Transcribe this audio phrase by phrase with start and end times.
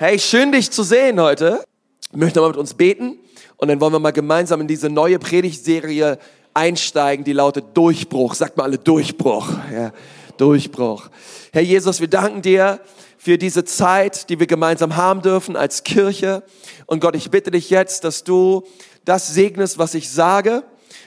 [0.00, 1.64] Hey, schön dich zu sehen heute.
[2.12, 3.18] Ich möchte mal mit uns beten
[3.56, 6.20] und dann wollen wir mal gemeinsam in diese neue Predigtserie
[6.54, 8.34] einsteigen, die lautet Durchbruch.
[8.34, 9.48] Sagt mal alle Durchbruch.
[9.74, 9.90] Ja,
[10.36, 11.08] Durchbruch.
[11.52, 12.78] Herr Jesus, wir danken dir
[13.16, 16.44] für diese Zeit, die wir gemeinsam haben dürfen als Kirche.
[16.86, 18.62] Und Gott, ich bitte dich jetzt, dass du
[19.04, 20.62] das segnest, was ich sage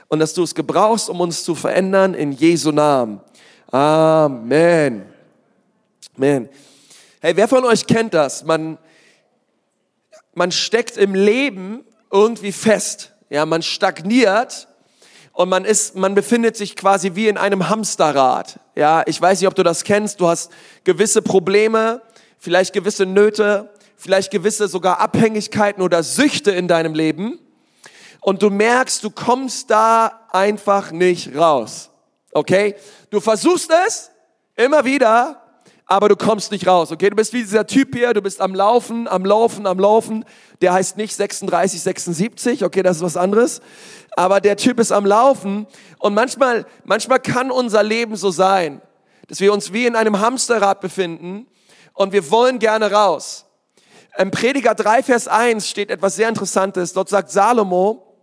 [0.10, 3.22] und dass du es gebrauchst, um uns zu verändern in Jesu Namen.
[3.72, 5.06] Amen.
[6.18, 6.50] Amen.
[7.24, 8.46] Hey, wer von euch kennt das?
[8.46, 8.80] Man,
[10.34, 13.14] man steckt im Leben irgendwie fest.
[13.30, 14.68] Ja, man stagniert
[15.32, 18.60] und man ist, man befindet sich quasi wie in einem Hamsterrad.
[18.74, 20.20] Ja, ich weiß nicht, ob du das kennst.
[20.20, 20.52] Du hast
[20.84, 22.02] gewisse Probleme,
[22.40, 27.38] vielleicht gewisse Nöte, vielleicht gewisse sogar Abhängigkeiten oder Süchte in deinem Leben.
[28.20, 31.92] Und du merkst, du kommst da einfach nicht raus.
[32.32, 32.74] Okay?
[33.12, 34.10] Du versuchst es
[34.56, 35.41] immer wieder,
[35.92, 36.92] aber du kommst nicht raus.
[36.92, 37.10] Okay?
[37.10, 40.26] Du bist wie dieser Typ hier, du bist am Laufen, am Laufen, am Laufen.
[40.62, 42.64] Der heißt nicht 36, 76.
[42.64, 43.62] Okay, das ist was anderes
[44.16, 45.68] aber der Typ ist am Laufen
[46.00, 48.82] und manchmal, manchmal kann unser Leben so sein,
[49.28, 51.48] dass wir uns wie in einem Hamsterrad befinden
[51.94, 53.46] und wir wollen gerne raus.
[54.18, 56.92] Im Prediger 3, Vers 1 steht etwas sehr Interessantes.
[56.92, 58.18] Dort sagt Salomo,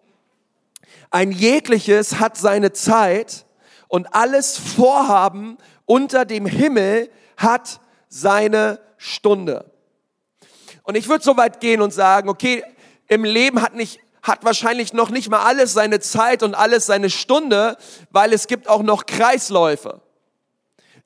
[1.10, 3.46] ein jegliches hat seine Zeit
[3.88, 9.70] und alles Vorhaben unter dem Himmel hat seine Stunde.
[10.82, 12.62] Und ich würde so weit gehen und sagen, okay,
[13.08, 17.08] im Leben hat nicht hat wahrscheinlich noch nicht mal alles seine Zeit und alles seine
[17.08, 17.76] Stunde,
[18.10, 20.00] weil es gibt auch noch Kreisläufe.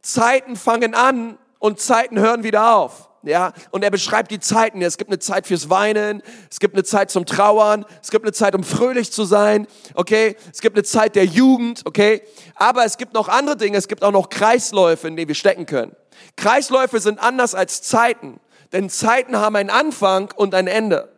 [0.00, 3.08] Zeiten fangen an und Zeiten hören wieder auf.
[3.24, 4.82] Ja, und er beschreibt die Zeiten.
[4.82, 8.32] Es gibt eine Zeit fürs Weinen, es gibt eine Zeit zum Trauern, es gibt eine
[8.32, 10.36] Zeit, um fröhlich zu sein, okay?
[10.52, 12.22] Es gibt eine Zeit der Jugend, okay?
[12.56, 15.66] Aber es gibt noch andere Dinge, es gibt auch noch Kreisläufe, in denen wir stecken
[15.66, 15.94] können.
[16.36, 18.40] Kreisläufe sind anders als Zeiten,
[18.72, 21.08] denn Zeiten haben einen Anfang und ein Ende.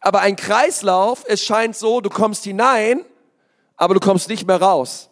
[0.00, 3.04] Aber ein Kreislauf, es scheint so, du kommst hinein,
[3.76, 5.10] aber du kommst nicht mehr raus.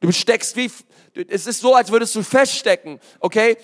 [0.00, 0.70] Du steckst wie,
[1.28, 3.56] es ist so, als würdest du feststecken, okay?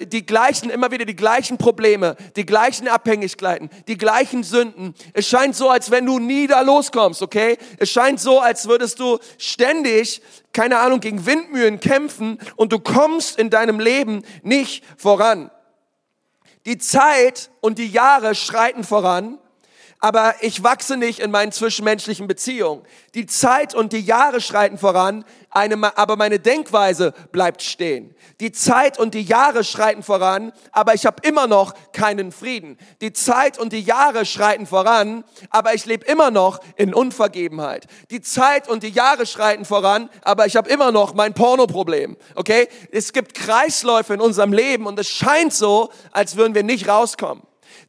[0.00, 4.94] Die gleichen, immer wieder die gleichen Probleme, die gleichen Abhängigkeiten, die gleichen Sünden.
[5.12, 7.58] Es scheint so, als wenn du nie da loskommst, okay?
[7.78, 10.20] Es scheint so, als würdest du ständig,
[10.52, 15.50] keine Ahnung, gegen Windmühlen kämpfen und du kommst in deinem Leben nicht voran.
[16.64, 19.38] Die Zeit und die Jahre schreiten voran
[20.06, 22.84] aber ich wachse nicht in meinen zwischenmenschlichen Beziehungen.
[23.16, 28.14] Die Zeit und die Jahre schreiten voran, eine, aber meine Denkweise bleibt stehen.
[28.38, 32.78] Die Zeit und die Jahre schreiten voran, aber ich habe immer noch keinen Frieden.
[33.00, 37.88] Die Zeit und die Jahre schreiten voran, aber ich lebe immer noch in Unvergebenheit.
[38.10, 42.16] Die Zeit und die Jahre schreiten voran, aber ich habe immer noch mein Pornoproblem.
[42.36, 42.68] Okay?
[42.92, 47.42] Es gibt Kreisläufe in unserem Leben und es scheint so, als würden wir nicht rauskommen.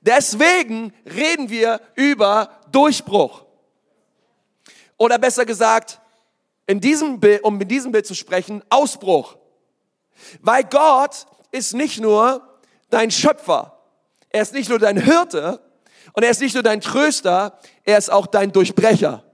[0.07, 3.43] Deswegen reden wir über Durchbruch.
[4.95, 5.99] Oder besser gesagt,
[6.65, 9.37] in diesem Bild, um in diesem Bild zu sprechen, Ausbruch.
[10.39, 12.41] Weil Gott ist nicht nur
[12.89, 13.77] dein Schöpfer,
[14.29, 15.59] er ist nicht nur dein Hirte
[16.13, 19.25] und er ist nicht nur dein Tröster, er ist auch dein Durchbrecher.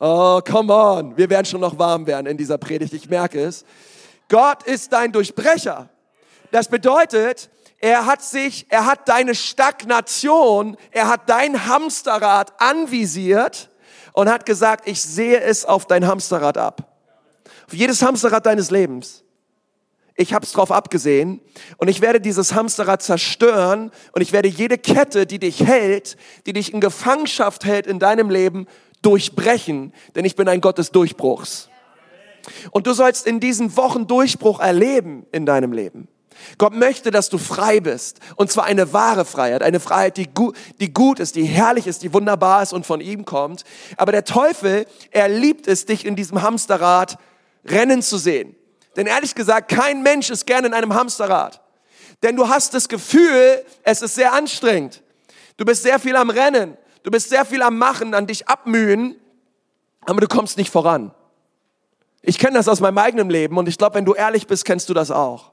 [0.00, 3.64] Oh, come on, wir werden schon noch warm werden in dieser Predigt, ich merke es.
[4.28, 5.88] Gott ist dein Durchbrecher.
[6.50, 7.48] Das bedeutet,
[7.80, 13.70] er hat sich, er hat deine Stagnation, er hat dein Hamsterrad anvisiert
[14.12, 16.98] und hat gesagt, ich sehe es auf dein Hamsterrad ab.
[17.66, 19.24] Auf jedes Hamsterrad deines Lebens.
[20.14, 21.40] Ich habe es drauf abgesehen
[21.78, 26.52] und ich werde dieses Hamsterrad zerstören und ich werde jede Kette, die dich hält, die
[26.52, 28.66] dich in Gefangenschaft hält in deinem Leben,
[29.00, 31.70] durchbrechen, denn ich bin ein Gott des Durchbruchs.
[32.70, 36.08] Und du sollst in diesen Wochen Durchbruch erleben in deinem Leben.
[36.58, 38.20] Gott möchte, dass du frei bist.
[38.36, 39.62] Und zwar eine wahre Freiheit.
[39.62, 43.00] Eine Freiheit, die gut, die gut ist, die herrlich ist, die wunderbar ist und von
[43.00, 43.64] ihm kommt.
[43.96, 47.18] Aber der Teufel, er liebt es, dich in diesem Hamsterrad
[47.64, 48.56] rennen zu sehen.
[48.96, 51.60] Denn ehrlich gesagt, kein Mensch ist gerne in einem Hamsterrad.
[52.22, 55.02] Denn du hast das Gefühl, es ist sehr anstrengend.
[55.56, 56.76] Du bist sehr viel am Rennen.
[57.02, 59.16] Du bist sehr viel am Machen, an dich abmühen.
[60.02, 61.12] Aber du kommst nicht voran.
[62.22, 64.88] Ich kenne das aus meinem eigenen Leben und ich glaube, wenn du ehrlich bist, kennst
[64.88, 65.52] du das auch.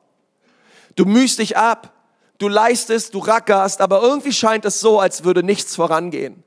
[0.97, 1.94] Du mühst dich ab,
[2.39, 6.44] du leistest, du rackerst, aber irgendwie scheint es so, als würde nichts vorangehen.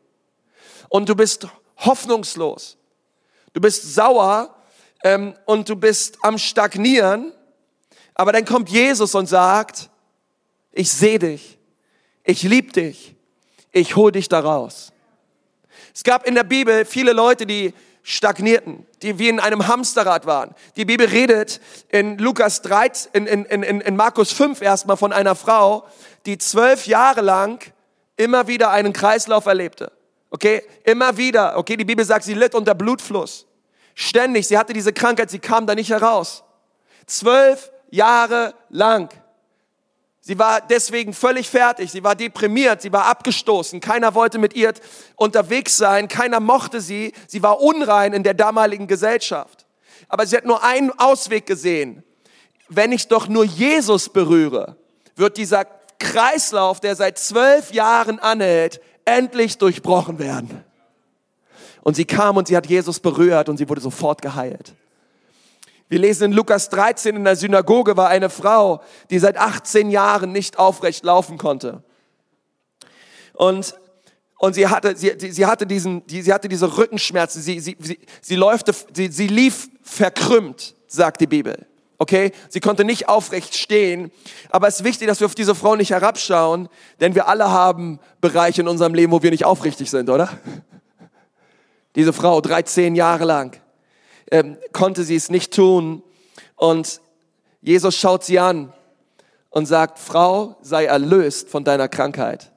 [0.88, 2.76] Und du bist hoffnungslos.
[3.52, 4.54] Du bist sauer
[5.04, 7.32] ähm, und du bist am Stagnieren.
[8.14, 9.88] Aber dann kommt Jesus und sagt,
[10.72, 11.56] ich sehe dich,
[12.24, 13.14] ich liebe dich,
[13.70, 14.92] ich hol dich da raus.
[15.94, 20.54] Es gab in der Bibel viele Leute, die stagnierten, die wie in einem Hamsterrad waren.
[20.76, 25.34] Die Bibel redet in Lukas 13, in, in, in, in Markus 5 erstmal von einer
[25.34, 25.84] Frau,
[26.26, 27.60] die zwölf Jahre lang
[28.16, 29.92] immer wieder einen Kreislauf erlebte.
[30.30, 31.56] Okay, immer wieder.
[31.58, 33.46] Okay, die Bibel sagt, sie litt unter Blutfluss.
[33.94, 36.44] Ständig, sie hatte diese Krankheit, sie kam da nicht heraus.
[37.06, 39.10] Zwölf Jahre lang.
[40.22, 44.74] Sie war deswegen völlig fertig, sie war deprimiert, sie war abgestoßen, keiner wollte mit ihr
[45.16, 49.66] unterwegs sein, keiner mochte sie, sie war unrein in der damaligen Gesellschaft.
[50.08, 52.02] Aber sie hat nur einen Ausweg gesehen.
[52.68, 54.76] Wenn ich doch nur Jesus berühre,
[55.16, 55.64] wird dieser
[55.98, 60.64] Kreislauf, der seit zwölf Jahren anhält, endlich durchbrochen werden.
[61.82, 64.74] Und sie kam und sie hat Jesus berührt und sie wurde sofort geheilt.
[65.90, 70.30] Wir lesen in Lukas 13, in der Synagoge war eine Frau, die seit 18 Jahren
[70.30, 71.82] nicht aufrecht laufen konnte.
[73.32, 73.74] Und,
[74.38, 77.98] und sie, hatte, sie, sie, hatte diesen, die, sie hatte diese Rückenschmerzen, sie, sie, sie,
[78.22, 81.66] sie, läufte, sie, sie lief verkrümmt, sagt die Bibel.
[81.98, 84.12] Okay, sie konnte nicht aufrecht stehen,
[84.48, 86.68] aber es ist wichtig, dass wir auf diese Frau nicht herabschauen,
[87.00, 90.38] denn wir alle haben Bereiche in unserem Leben, wo wir nicht aufrichtig sind, oder?
[91.96, 93.60] Diese Frau, 13 Jahre lang
[94.30, 96.02] ähm, konnte sie es nicht tun.
[96.56, 97.00] Und
[97.62, 98.72] Jesus schaut sie an
[99.50, 102.52] und sagt, Frau, sei erlöst von deiner Krankheit.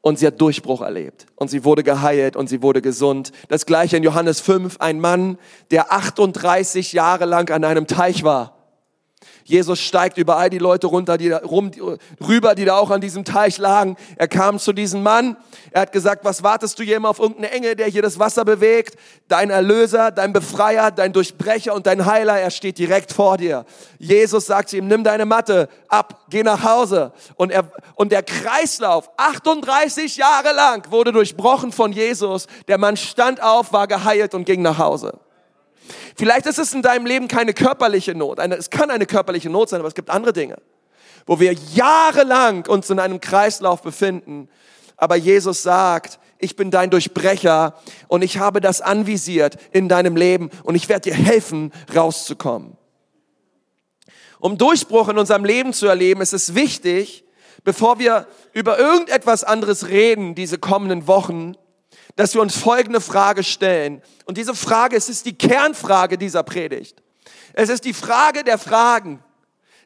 [0.00, 1.26] Und sie hat Durchbruch erlebt.
[1.34, 3.32] Und sie wurde geheilt und sie wurde gesund.
[3.48, 5.38] Das gleiche in Johannes 5, ein Mann,
[5.70, 8.57] der 38 Jahre lang an einem Teich war
[9.44, 11.70] Jesus steigt über all die Leute runter, die da, rum,
[12.26, 13.96] rüber, die da auch an diesem Teich lagen.
[14.16, 15.36] Er kam zu diesem Mann.
[15.70, 18.44] Er hat gesagt, was wartest du hier immer auf irgendeine Engel, der hier das Wasser
[18.44, 18.98] bewegt?
[19.26, 23.64] Dein Erlöser, dein Befreier, dein Durchbrecher und dein Heiler, er steht direkt vor dir.
[23.98, 27.12] Jesus sagt zu ihm, nimm deine Matte ab, geh nach Hause.
[27.36, 32.46] Und, er, und der Kreislauf, 38 Jahre lang, wurde durchbrochen von Jesus.
[32.68, 35.18] Der Mann stand auf, war geheilt und ging nach Hause.
[36.16, 38.40] Vielleicht ist es in deinem Leben keine körperliche Not.
[38.40, 40.56] Eine, es kann eine körperliche Not sein, aber es gibt andere Dinge,
[41.26, 44.48] wo wir jahrelang uns in einem Kreislauf befinden.
[44.96, 47.74] Aber Jesus sagt, ich bin dein Durchbrecher
[48.06, 52.76] und ich habe das anvisiert in deinem Leben und ich werde dir helfen, rauszukommen.
[54.40, 57.24] Um Durchbruch in unserem Leben zu erleben, ist es wichtig,
[57.64, 61.56] bevor wir über irgendetwas anderes reden, diese kommenden Wochen,
[62.18, 64.02] dass wir uns folgende Frage stellen.
[64.24, 67.00] Und diese Frage, es ist die Kernfrage dieser Predigt.
[67.52, 69.22] Es ist die Frage der Fragen.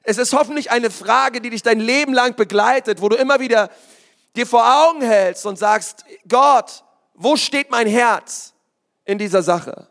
[0.03, 3.69] Es ist hoffentlich eine Frage, die dich dein Leben lang begleitet, wo du immer wieder
[4.35, 6.83] dir vor Augen hältst und sagst, Gott,
[7.13, 8.55] wo steht mein Herz
[9.05, 9.89] in dieser Sache?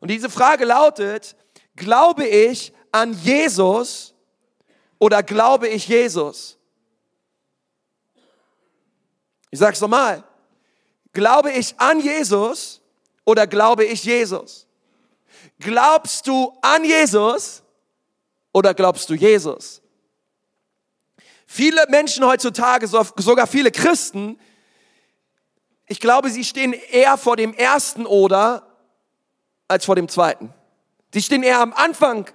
[0.00, 1.34] Und diese Frage lautet,
[1.76, 4.12] glaube ich an Jesus
[4.98, 6.58] oder glaube ich Jesus?
[9.50, 10.24] Ich sage es nochmal.
[11.14, 12.82] Glaube ich an Jesus
[13.24, 14.66] oder glaube ich Jesus?
[15.60, 17.62] Glaubst du an Jesus
[18.52, 19.80] oder glaubst du Jesus?
[21.46, 24.38] Viele Menschen heutzutage, sogar viele Christen,
[25.86, 28.66] ich glaube, sie stehen eher vor dem ersten oder
[29.68, 30.52] als vor dem zweiten.
[31.12, 32.28] Sie stehen eher am Anfang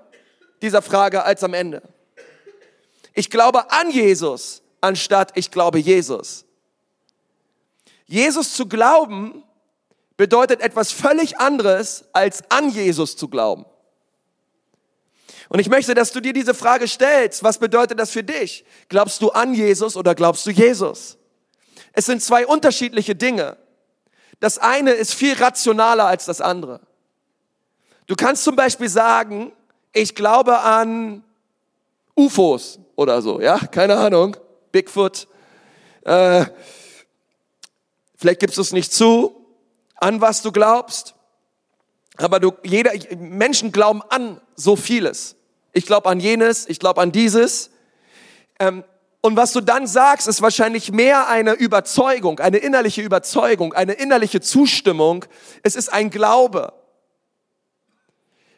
[0.62, 1.82] dieser Frage als am Ende.
[3.14, 6.46] Ich glaube an Jesus, anstatt ich glaube Jesus.
[8.10, 9.44] Jesus zu glauben
[10.18, 13.66] bedeutet etwas völlig anderes, als an Jesus zu glauben.
[15.48, 17.44] Und ich möchte, dass du dir diese Frage stellst.
[17.44, 18.66] Was bedeutet das für dich?
[18.88, 21.18] Glaubst du an Jesus oder glaubst du Jesus?
[21.94, 23.58] Es sind zwei unterschiedliche Dinge.
[24.40, 26.82] Das eine ist viel rationaler als das andere.
[28.08, 29.52] Du kannst zum Beispiel sagen,
[29.94, 31.24] ich glaube an
[32.16, 34.36] UFOs oder so, ja, keine Ahnung,
[34.72, 35.28] Bigfoot,
[36.06, 36.46] äh,
[38.20, 39.34] Vielleicht gibst du es nicht zu,
[39.96, 41.16] an was du glaubst.
[42.18, 45.38] Aber du, jeder, Menschen glauben an so vieles.
[45.72, 47.70] Ich glaube an jenes, ich glaube an dieses.
[48.60, 48.84] Ähm,
[49.22, 54.42] und was du dann sagst, ist wahrscheinlich mehr eine Überzeugung, eine innerliche Überzeugung, eine innerliche
[54.42, 55.24] Zustimmung.
[55.64, 56.74] Es ist ein Glaube.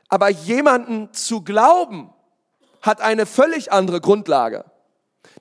[0.10, 2.12] Aber jemanden zu glauben,
[2.82, 4.66] hat eine völlig andere Grundlage.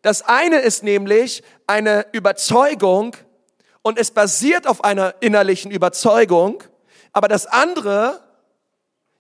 [0.02, 3.16] Das eine ist nämlich eine Überzeugung,
[3.82, 6.62] und es basiert auf einer innerlichen Überzeugung.
[7.12, 8.20] Aber das andere,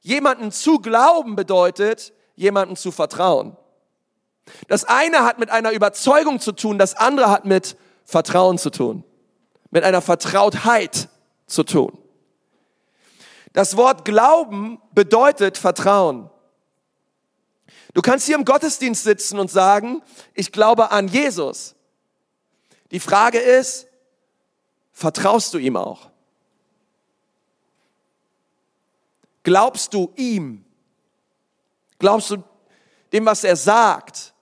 [0.00, 3.56] jemanden zu glauben bedeutet, jemanden zu vertrauen.
[4.68, 9.04] Das eine hat mit einer Überzeugung zu tun, das andere hat mit Vertrauen zu tun,
[9.70, 11.08] mit einer Vertrautheit
[11.46, 11.96] zu tun.
[13.52, 16.30] Das Wort Glauben bedeutet Vertrauen.
[17.94, 20.02] Du kannst hier im Gottesdienst sitzen und sagen,
[20.34, 21.74] ich glaube an Jesus.
[22.92, 23.88] Die Frage ist,
[25.00, 26.10] Vertraust du ihm auch?
[29.42, 30.62] Glaubst du ihm?
[31.98, 32.42] Glaubst du
[33.10, 34.34] dem, was er sagt?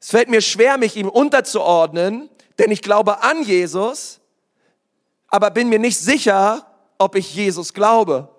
[0.00, 4.18] Es fällt mir schwer, mich ihm unterzuordnen, denn ich glaube an Jesus,
[5.28, 8.30] aber bin mir nicht sicher, ob ich Jesus glaube.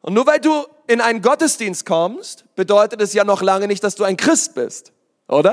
[0.00, 3.96] Und nur weil du in einen Gottesdienst kommst, bedeutet es ja noch lange nicht, dass
[3.96, 4.92] du ein Christ bist,
[5.28, 5.52] oder?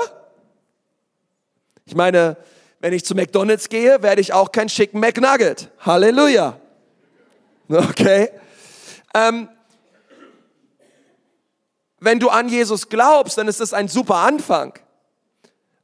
[1.83, 2.37] Ich meine,
[2.79, 5.69] wenn ich zu McDonald's gehe, werde ich auch kein Chicken McNugget.
[5.79, 6.59] Halleluja.
[7.69, 8.29] Okay.
[9.13, 9.49] Ähm,
[11.99, 14.73] wenn du an Jesus glaubst, dann ist das ein super Anfang.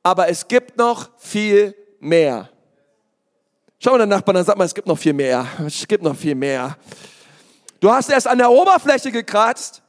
[0.03, 2.50] Aber es gibt noch viel mehr.
[3.79, 5.45] Schau mal den Nachbarn an, sag mal, es gibt noch viel mehr.
[5.65, 6.77] Es gibt noch viel mehr.
[7.79, 9.81] Du hast erst an der Oberfläche gekratzt,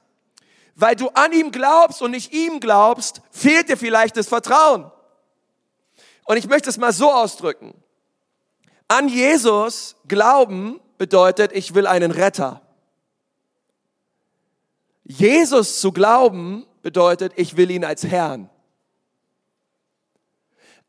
[0.75, 4.90] weil du an ihm glaubst und nicht ihm glaubst, fehlt dir vielleicht das Vertrauen.
[6.25, 7.75] Und ich möchte es mal so ausdrücken.
[8.88, 12.62] An Jesus glauben bedeutet, ich will einen Retter.
[15.04, 18.49] Jesus zu glauben bedeutet, ich will ihn als Herrn.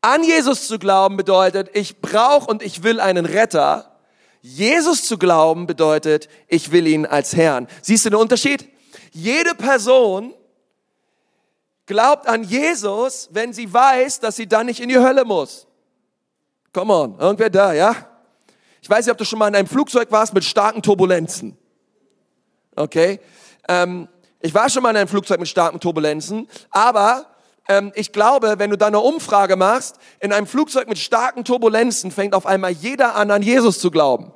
[0.00, 3.98] An Jesus zu glauben bedeutet, ich brauche und ich will einen Retter.
[4.40, 7.66] Jesus zu glauben bedeutet, ich will ihn als Herrn.
[7.82, 8.68] Siehst du den Unterschied?
[9.12, 10.32] Jede Person
[11.86, 15.66] glaubt an Jesus, wenn sie weiß, dass sie dann nicht in die Hölle muss.
[16.72, 17.94] Come on, irgendwer da, ja?
[18.82, 21.56] Ich weiß nicht, ob du schon mal in einem Flugzeug warst mit starken Turbulenzen.
[22.76, 23.20] Okay?
[23.68, 24.08] Ähm,
[24.40, 27.26] ich war schon mal in einem Flugzeug mit starken Turbulenzen, aber
[27.68, 32.10] ähm, ich glaube, wenn du da eine Umfrage machst, in einem Flugzeug mit starken Turbulenzen
[32.10, 34.32] fängt auf einmal jeder an, an Jesus zu glauben.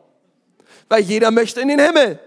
[0.88, 2.18] Weil jeder möchte in den Himmel.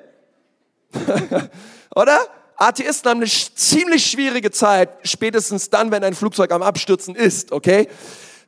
[1.95, 2.19] Oder?
[2.57, 7.87] Atheisten haben eine ziemlich schwierige Zeit, spätestens dann, wenn ein Flugzeug am Abstürzen ist, okay?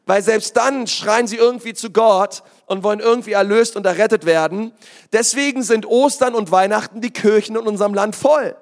[0.05, 4.71] Weil selbst dann schreien sie irgendwie zu Gott und wollen irgendwie erlöst und errettet werden.
[5.11, 8.55] Deswegen sind Ostern und Weihnachten die Kirchen in unserem Land voll.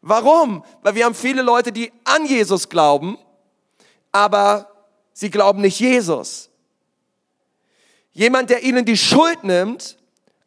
[0.00, 0.64] Warum?
[0.82, 3.18] Weil wir haben viele Leute, die an Jesus glauben,
[4.12, 4.70] aber
[5.12, 6.48] sie glauben nicht Jesus.
[8.12, 9.98] Jemand, der ihnen die Schuld nimmt,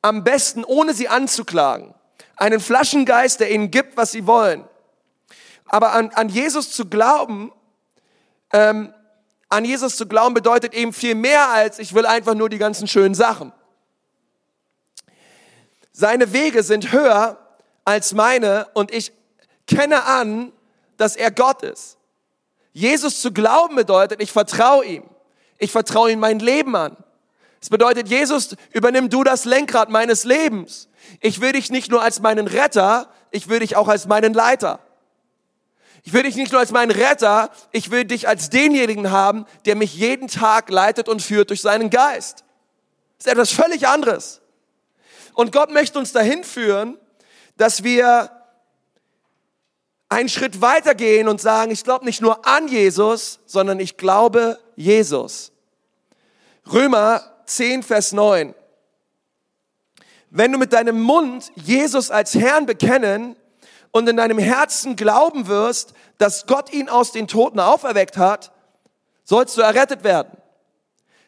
[0.01, 1.93] am besten ohne sie anzuklagen
[2.35, 4.67] einen Flaschengeist, der ihnen gibt, was sie wollen.
[5.67, 7.51] Aber an, an Jesus zu glauben,
[8.51, 8.93] ähm,
[9.49, 12.87] an Jesus zu glauben bedeutet eben viel mehr als, ich will einfach nur die ganzen
[12.87, 13.51] schönen Sachen.
[15.91, 17.37] Seine Wege sind höher
[17.85, 19.11] als meine und ich
[19.67, 20.51] kenne an,
[20.97, 21.97] dass er Gott ist.
[22.71, 25.03] Jesus zu glauben bedeutet, ich vertraue ihm.
[25.59, 26.97] Ich vertraue ihm mein Leben an.
[27.63, 30.89] Es bedeutet, Jesus, übernimm du das Lenkrad meines Lebens.
[31.21, 34.81] Ich will dich nicht nur als meinen Retter, ich will dich auch als meinen Leiter.
[36.03, 39.77] Ich will dich nicht nur als meinen Retter, ich will dich als denjenigen haben, der
[39.77, 42.43] mich jeden Tag leitet und führt durch seinen Geist.
[43.17, 44.41] Das ist etwas völlig anderes.
[45.33, 46.97] Und Gott möchte uns dahin führen,
[47.55, 48.29] dass wir
[50.09, 55.53] einen Schritt weitergehen und sagen, ich glaube nicht nur an Jesus, sondern ich glaube Jesus.
[56.69, 58.53] Römer 10, Vers 9.
[60.29, 63.35] Wenn du mit deinem Mund Jesus als Herrn bekennen
[63.91, 68.51] und in deinem Herzen glauben wirst, dass Gott ihn aus den Toten auferweckt hat,
[69.23, 70.37] sollst du errettet werden.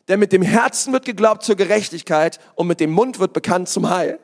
[0.08, 3.90] Denn mit dem Herzen wird geglaubt zur Gerechtigkeit und mit dem Mund wird bekannt zum
[3.90, 4.20] Heil.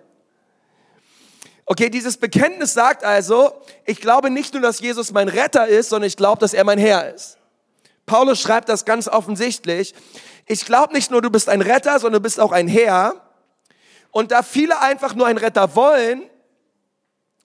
[1.65, 3.53] Okay, dieses Bekenntnis sagt also,
[3.85, 6.79] ich glaube nicht nur, dass Jesus mein Retter ist, sondern ich glaube, dass er mein
[6.79, 7.37] Herr ist.
[8.11, 9.95] Paulus schreibt das ganz offensichtlich.
[10.45, 13.15] Ich glaube nicht nur, du bist ein Retter, sondern du bist auch ein Herr.
[14.11, 16.23] Und da viele einfach nur einen Retter wollen,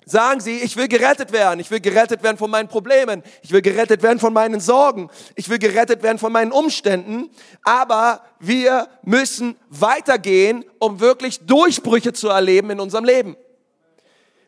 [0.04, 3.62] sagen sie, ich will gerettet werden, ich will gerettet werden von meinen Problemen, ich will
[3.62, 7.30] gerettet werden von meinen Sorgen, ich will gerettet werden von meinen Umständen,
[7.62, 13.36] aber wir müssen weitergehen, um wirklich Durchbrüche zu erleben in unserem Leben.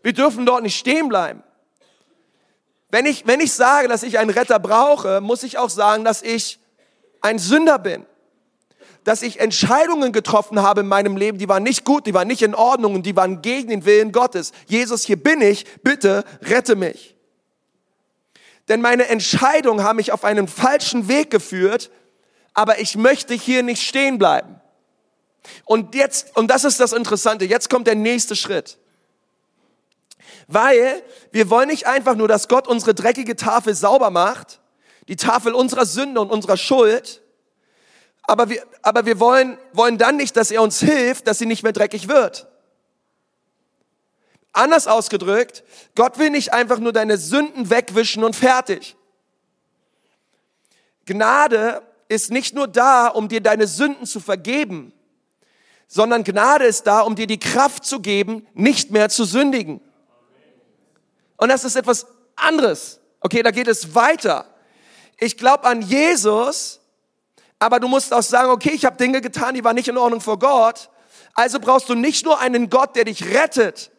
[0.03, 1.45] Wir dürfen dort nicht stehen bleiben.
[2.91, 6.23] Wenn ich, wenn ich sage, dass ich einen Retter brauche, muss ich auch sagen, dass
[6.23, 6.59] ich
[7.21, 8.07] ein Sünder bin
[9.09, 12.43] dass ich Entscheidungen getroffen habe in meinem Leben, die waren nicht gut, die waren nicht
[12.43, 14.53] in Ordnung und die waren gegen den Willen Gottes.
[14.67, 17.17] Jesus, hier bin ich, bitte rette mich.
[18.69, 21.91] Denn meine Entscheidungen haben mich auf einen falschen Weg geführt,
[22.53, 24.61] aber ich möchte hier nicht stehen bleiben.
[25.65, 28.77] Und jetzt, und das ist das Interessante, jetzt kommt der nächste Schritt.
[30.49, 34.61] Weil wir wollen nicht einfach nur, dass Gott unsere dreckige Tafel sauber macht,
[35.07, 37.23] die Tafel unserer Sünde und unserer Schuld,
[38.23, 41.63] aber wir, aber wir wollen, wollen dann nicht, dass er uns hilft, dass sie nicht
[41.63, 42.47] mehr dreckig wird.
[44.53, 45.65] Anders ausgedrückt,
[45.95, 48.97] Gott will nicht einfach nur deine Sünden wegwischen und fertig.
[51.07, 54.93] Gnade ist nicht nur da, um dir deine Sünden zu vergeben,
[55.87, 59.81] sondern Gnade ist da, um dir die Kraft zu geben, nicht mehr zu sündigen.
[61.39, 63.01] Und das ist etwas anderes.
[63.21, 64.45] Okay, da geht es weiter.
[65.17, 66.81] Ich glaube an Jesus,
[67.59, 70.21] aber du musst auch sagen, okay, ich habe Dinge getan, die waren nicht in Ordnung
[70.21, 70.91] vor Gott.
[71.35, 73.91] Also brauchst du nicht nur einen Gott, der dich rettet,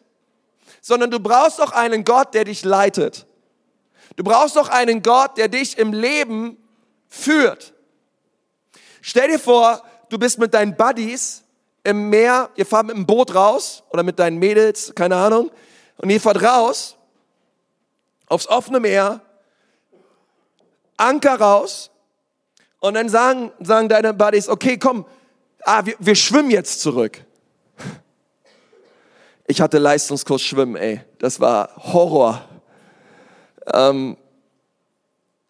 [0.80, 3.26] sondern du brauchst auch einen Gott, der dich leitet.
[4.16, 6.56] Du brauchst auch einen Gott, der dich im Leben
[7.08, 7.72] führt.
[9.00, 11.42] Stell dir vor, du bist mit deinen Buddies
[11.84, 15.50] im Meer, ihr fahrt mit dem Boot raus oder mit deinen Mädels, keine Ahnung,
[15.96, 16.96] und ihr fahrt raus
[18.30, 19.20] aufs offene Meer,
[20.96, 21.90] Anker raus
[22.78, 25.04] und dann sagen, sagen deine Buddies, okay, komm,
[25.64, 27.24] ah, wir, wir schwimmen jetzt zurück.
[29.46, 31.00] Ich hatte Leistungskurs Schwimmen, ey.
[31.18, 32.44] Das war Horror.
[33.74, 34.16] Ähm,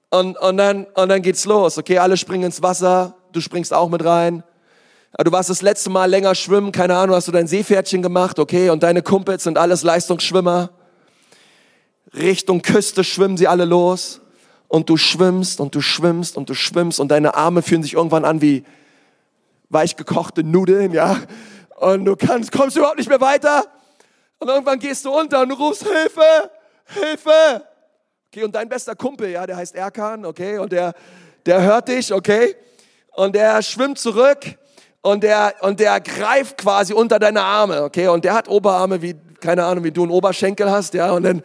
[0.08, 1.76] und, und, dann, und dann geht's los.
[1.76, 3.14] Okay, alle springen ins Wasser.
[3.32, 4.42] Du springst auch mit rein.
[5.22, 6.72] Du warst das letzte Mal länger schwimmen.
[6.72, 8.38] Keine Ahnung, hast du dein Seepferdchen gemacht.
[8.38, 10.70] Okay, und deine Kumpels sind alles Leistungsschwimmer.
[12.14, 14.20] Richtung Küste schwimmen sie alle los.
[14.68, 18.24] Und du schwimmst und du schwimmst und du schwimmst und deine Arme fühlen sich irgendwann
[18.24, 18.64] an wie
[19.68, 21.16] weich gekochte Nudeln, ja.
[21.76, 23.64] Und du kannst, kommst überhaupt nicht mehr weiter.
[24.38, 26.50] Und irgendwann gehst du unter und du rufst Hilfe,
[26.84, 27.66] Hilfe.
[28.28, 30.94] Okay, und dein bester Kumpel, ja, der heißt Erkan, okay, und der,
[31.46, 32.54] der hört dich, okay,
[33.16, 34.38] und der schwimmt zurück
[35.02, 39.16] und der, und der greift quasi unter deine Arme, okay, und der hat Oberarme wie,
[39.40, 41.42] keine Ahnung, wie du einen Oberschenkel hast, ja, und dann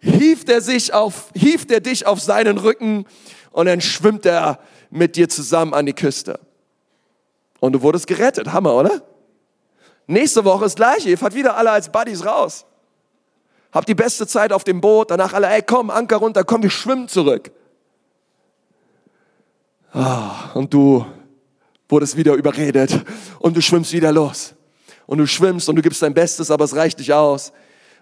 [0.00, 3.06] hieft er sich auf, hieft er dich auf seinen Rücken
[3.52, 4.58] und dann schwimmt er
[4.90, 6.40] mit dir zusammen an die Küste.
[7.60, 9.02] Und du wurdest gerettet, Hammer, oder?
[10.06, 12.64] Nächste Woche ist gleich, ihr fahrt wieder alle als Buddies raus.
[13.72, 16.70] Habt die beste Zeit auf dem Boot, danach alle, ey, komm, Anker runter, komm, wir
[16.70, 17.52] schwimmen zurück.
[19.92, 21.04] Ah, und du
[21.88, 23.04] wurdest wieder überredet
[23.38, 24.54] und du schwimmst wieder los.
[25.06, 27.52] Und du schwimmst und du gibst dein Bestes, aber es reicht nicht aus.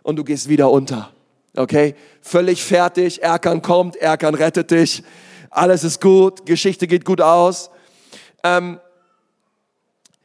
[0.02, 1.10] Und du gehst wieder unter.
[1.58, 1.96] Okay?
[2.22, 3.22] Völlig fertig.
[3.22, 5.02] Erkan kommt, Erkan rettet dich.
[5.50, 7.70] Alles ist gut, Geschichte geht gut aus.
[8.44, 8.78] Ähm,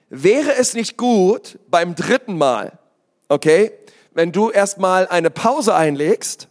[0.09, 2.77] wäre es nicht gut beim dritten Mal,
[3.29, 3.71] okay,
[4.13, 6.49] wenn du erstmal eine Pause einlegst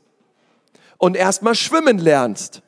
[0.98, 2.62] und erstmal schwimmen lernst.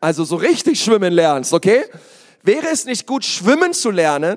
[0.00, 1.84] Also so richtig schwimmen lernst, okay?
[2.42, 4.36] Wäre es nicht gut, schwimmen zu lernen?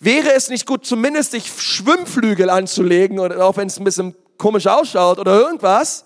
[0.00, 4.66] Wäre es nicht gut, zumindest sich Schwimmflügel anzulegen, oder auch wenn es ein bisschen komisch
[4.66, 6.04] ausschaut oder irgendwas?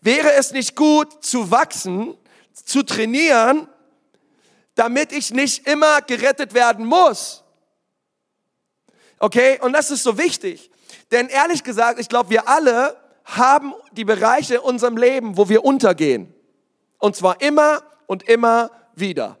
[0.00, 2.16] Wäre es nicht gut, zu wachsen,
[2.52, 3.68] zu trainieren,
[4.74, 7.44] damit ich nicht immer gerettet werden muss?
[9.18, 9.58] Okay?
[9.60, 10.70] Und das ist so wichtig.
[11.10, 15.64] Denn ehrlich gesagt, ich glaube, wir alle haben die Bereiche in unserem Leben, wo wir
[15.64, 16.32] untergehen.
[16.98, 19.38] Und zwar immer und immer wieder.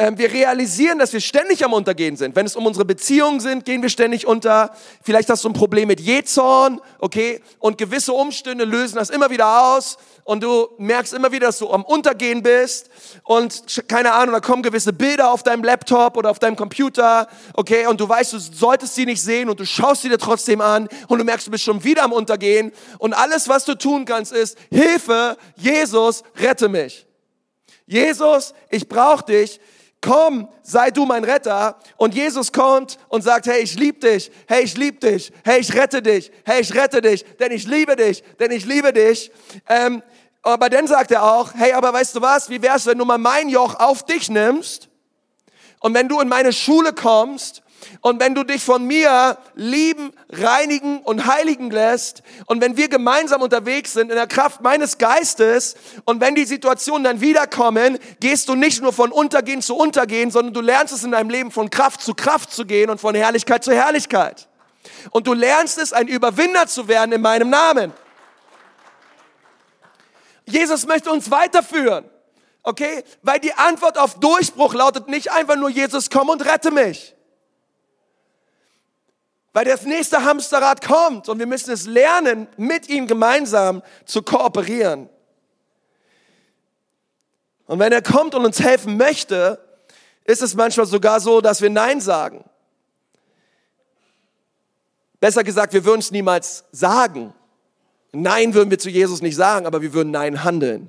[0.00, 2.36] Ähm, wir realisieren, dass wir ständig am Untergehen sind.
[2.36, 4.70] Wenn es um unsere Beziehungen sind, gehen wir ständig unter.
[5.02, 7.42] Vielleicht hast du ein Problem mit Jezorn, okay?
[7.58, 9.96] Und gewisse Umstände lösen das immer wieder aus.
[10.22, 12.90] Und du merkst immer wieder, dass du am Untergehen bist.
[13.24, 17.88] Und keine Ahnung, da kommen gewisse Bilder auf deinem Laptop oder auf deinem Computer, okay?
[17.88, 20.88] Und du weißt, du solltest sie nicht sehen und du schaust sie dir trotzdem an.
[21.08, 22.70] Und du merkst, du bist schon wieder am Untergehen.
[22.98, 27.04] Und alles, was du tun kannst, ist, Hilfe, Jesus, rette mich.
[27.84, 29.58] Jesus, ich brauche dich
[30.00, 31.78] komm, sei du mein Retter.
[31.96, 35.74] Und Jesus kommt und sagt, hey, ich liebe dich, hey, ich liebe dich, hey, ich
[35.74, 39.30] rette dich, hey, ich rette dich, denn ich liebe dich, denn ich liebe dich.
[39.68, 40.02] Ähm,
[40.42, 43.18] aber dann sagt er auch, hey, aber weißt du was, wie wär's, wenn du mal
[43.18, 44.88] mein Joch auf dich nimmst?
[45.80, 47.62] Und wenn du in meine Schule kommst
[48.00, 53.42] und wenn du dich von mir lieben, reinigen und heiligen lässt und wenn wir gemeinsam
[53.42, 58.54] unterwegs sind in der Kraft meines Geistes und wenn die Situationen dann wiederkommen, gehst du
[58.54, 62.00] nicht nur von Untergehen zu Untergehen, sondern du lernst es in deinem Leben von Kraft
[62.00, 64.48] zu Kraft zu gehen und von Herrlichkeit zu Herrlichkeit.
[65.10, 67.92] Und du lernst es, ein Überwinder zu werden in meinem Namen.
[70.44, 72.04] Jesus möchte uns weiterführen.
[72.62, 73.02] Okay?
[73.22, 77.14] Weil die Antwort auf Durchbruch lautet nicht einfach nur Jesus, komm und rette mich.
[79.58, 85.08] Weil das nächste Hamsterrad kommt und wir müssen es lernen, mit ihm gemeinsam zu kooperieren.
[87.66, 89.58] Und wenn er kommt und uns helfen möchte,
[90.22, 92.48] ist es manchmal sogar so, dass wir Nein sagen.
[95.18, 97.34] Besser gesagt, wir würden es niemals sagen.
[98.12, 100.88] Nein würden wir zu Jesus nicht sagen, aber wir würden Nein handeln.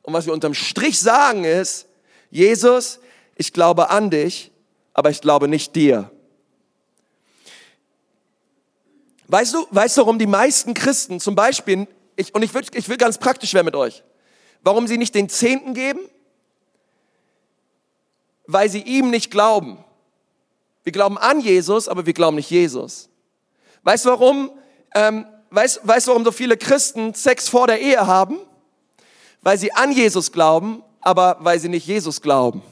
[0.00, 1.88] Und was wir unterm Strich sagen ist,
[2.30, 3.00] Jesus,
[3.34, 4.50] ich glaube an dich,
[4.94, 6.10] aber ich glaube nicht dir.
[9.30, 12.88] Weißt du, weißt du, warum die meisten Christen zum Beispiel, ich, und ich will, ich
[12.88, 14.02] will ganz praktisch werden mit euch,
[14.62, 16.00] warum sie nicht den Zehnten geben?
[18.46, 19.84] Weil sie ihm nicht glauben.
[20.82, 23.08] Wir glauben an Jesus, aber wir glauben nicht Jesus.
[23.84, 24.50] Weißt du warum?
[24.94, 28.40] Ähm, weißt, weißt du, warum so viele Christen Sex vor der Ehe haben?
[29.42, 32.62] weil sie an Jesus glauben, aber weil sie nicht Jesus glauben.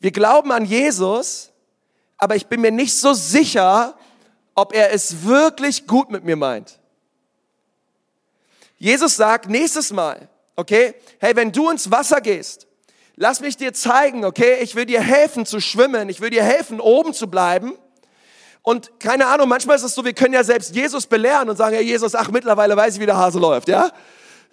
[0.00, 1.50] Wir glauben an Jesus,
[2.16, 3.96] aber ich bin mir nicht so sicher,
[4.58, 6.80] ob er es wirklich gut mit mir meint.
[8.76, 12.66] Jesus sagt nächstes Mal, okay, hey, wenn du ins Wasser gehst,
[13.14, 16.80] lass mich dir zeigen, okay, ich will dir helfen zu schwimmen, ich will dir helfen,
[16.80, 17.74] oben zu bleiben.
[18.62, 21.76] Und keine Ahnung, manchmal ist es so, wir können ja selbst Jesus belehren und sagen,
[21.76, 23.92] ja Jesus, ach, mittlerweile weiß ich, wie der Hase läuft, ja?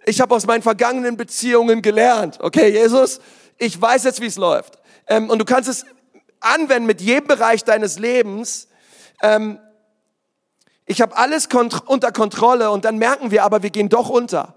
[0.06, 3.20] Ich habe aus meinen vergangenen Beziehungen gelernt, okay, Jesus,
[3.58, 4.78] ich weiß jetzt, wie es läuft.
[5.08, 5.84] Ähm, und du kannst es
[6.41, 8.68] anwenden mit jedem Bereich deines Lebens.
[9.24, 9.58] Ähm,
[10.86, 14.54] ich habe alles kont unter Kontrolle und dann merken wir aber, wir gehen doch unter.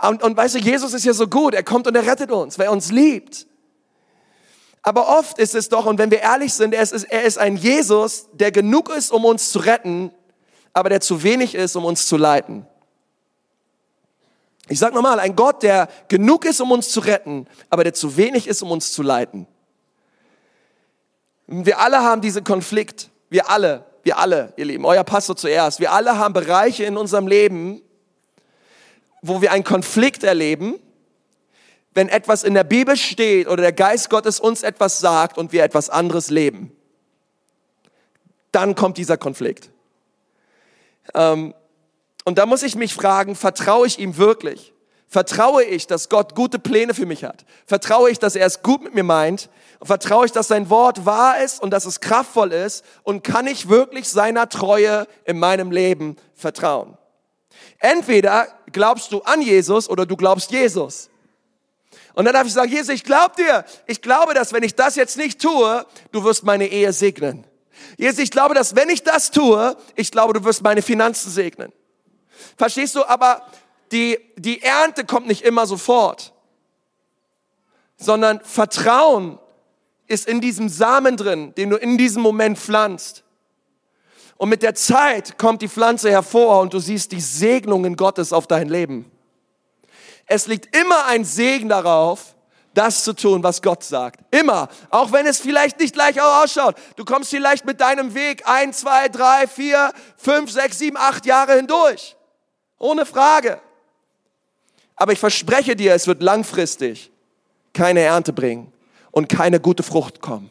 [0.00, 2.58] Und, und weißt du, Jesus ist ja so gut, er kommt und er rettet uns,
[2.58, 3.46] weil er uns liebt.
[4.82, 7.56] Aber oft ist es doch, und wenn wir ehrlich sind, er ist, er ist ein
[7.56, 10.10] Jesus, der genug ist, um uns zu retten,
[10.72, 12.66] aber der zu wenig ist, um uns zu leiten.
[14.68, 18.16] Ich sage nochmal, ein Gott, der genug ist, um uns zu retten, aber der zu
[18.16, 19.46] wenig ist, um uns zu leiten.
[21.46, 23.10] Wir alle haben diesen Konflikt.
[23.28, 25.80] Wir alle, wir alle, ihr Lieben, euer Pastor zuerst.
[25.80, 27.80] Wir alle haben Bereiche in unserem Leben,
[29.22, 30.78] wo wir einen Konflikt erleben,
[31.94, 35.64] wenn etwas in der Bibel steht oder der Geist Gottes uns etwas sagt und wir
[35.64, 36.70] etwas anderes leben.
[38.52, 39.70] Dann kommt dieser Konflikt.
[41.14, 41.54] Ähm,
[42.26, 44.73] und da muss ich mich fragen, vertraue ich ihm wirklich?
[45.14, 47.44] Vertraue ich, dass Gott gute Pläne für mich hat?
[47.66, 49.48] Vertraue ich, dass er es gut mit mir meint?
[49.80, 52.84] Vertraue ich, dass sein Wort wahr ist und dass es kraftvoll ist?
[53.04, 56.98] Und kann ich wirklich seiner Treue in meinem Leben vertrauen?
[57.78, 61.10] Entweder glaubst du an Jesus oder du glaubst Jesus.
[62.14, 63.64] Und dann darf ich sagen, Jesus, ich glaube dir.
[63.86, 67.46] Ich glaube, dass wenn ich das jetzt nicht tue, du wirst meine Ehe segnen.
[67.96, 71.72] Jesus, ich glaube, dass wenn ich das tue, ich glaube, du wirst meine Finanzen segnen.
[72.56, 73.04] Verstehst du?
[73.04, 73.46] Aber
[73.92, 76.32] die, die Ernte kommt nicht immer sofort,
[77.96, 79.38] sondern Vertrauen
[80.06, 83.24] ist in diesem Samen drin, den du in diesem Moment pflanzt.
[84.36, 88.46] Und mit der Zeit kommt die Pflanze hervor und du siehst die Segnungen Gottes auf
[88.46, 89.10] dein Leben.
[90.26, 92.34] Es liegt immer ein Segen darauf,
[92.74, 94.20] das zu tun, was Gott sagt.
[94.34, 94.68] Immer.
[94.90, 96.74] Auch wenn es vielleicht nicht gleich ausschaut.
[96.96, 101.54] Du kommst vielleicht mit deinem Weg ein, zwei, drei, vier, fünf, sechs, sieben, acht Jahre
[101.54, 102.16] hindurch.
[102.78, 103.60] Ohne Frage.
[104.96, 107.10] Aber ich verspreche dir, es wird langfristig
[107.72, 108.72] keine Ernte bringen
[109.10, 110.50] und keine gute Frucht kommen.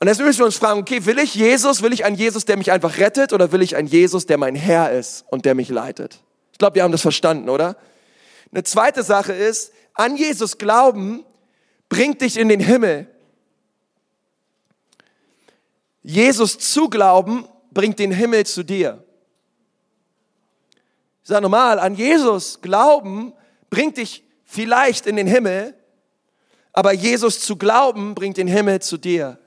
[0.00, 2.56] Und jetzt müssen wir uns fragen, okay, will ich Jesus, will ich einen Jesus, der
[2.56, 5.68] mich einfach rettet oder will ich einen Jesus, der mein Herr ist und der mich
[5.68, 6.20] leitet?
[6.52, 7.76] Ich glaube, wir haben das verstanden, oder?
[8.52, 11.24] Eine zweite Sache ist, an Jesus glauben
[11.88, 13.08] bringt dich in den Himmel.
[16.02, 19.04] Jesus zu glauben bringt den Himmel zu dir.
[21.28, 23.32] Sage nochmal, an Jesus glauben
[23.70, 25.74] bringt dich vielleicht in den Himmel,
[26.72, 29.38] aber Jesus zu glauben bringt den Himmel zu dir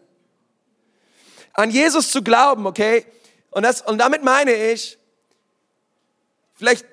[1.54, 3.06] an Jesus zu glauben, okay?
[3.50, 4.98] Und, das, und damit meine ich,
[6.54, 6.86] vielleicht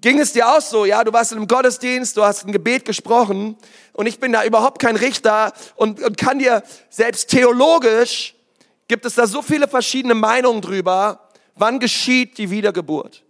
[0.00, 2.84] ging es dir auch so, ja, du warst in einem Gottesdienst, du hast ein Gebet
[2.84, 3.56] gesprochen
[3.92, 8.34] und ich bin da überhaupt kein Richter und, und kann dir selbst theologisch,
[8.88, 13.22] gibt es da so viele verschiedene Meinungen drüber, wann geschieht die Wiedergeburt.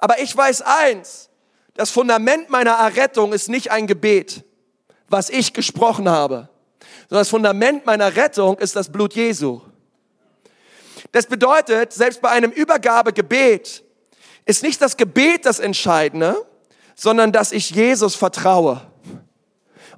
[0.00, 1.30] Aber ich weiß eins,
[1.74, 4.44] das Fundament meiner Errettung ist nicht ein Gebet,
[5.08, 6.50] was ich gesprochen habe
[7.10, 9.60] sondern das Fundament meiner Rettung ist das Blut Jesu.
[11.10, 13.82] Das bedeutet, selbst bei einem Übergabegebet
[14.44, 16.46] ist nicht das Gebet das Entscheidende,
[16.94, 18.80] sondern dass ich Jesus vertraue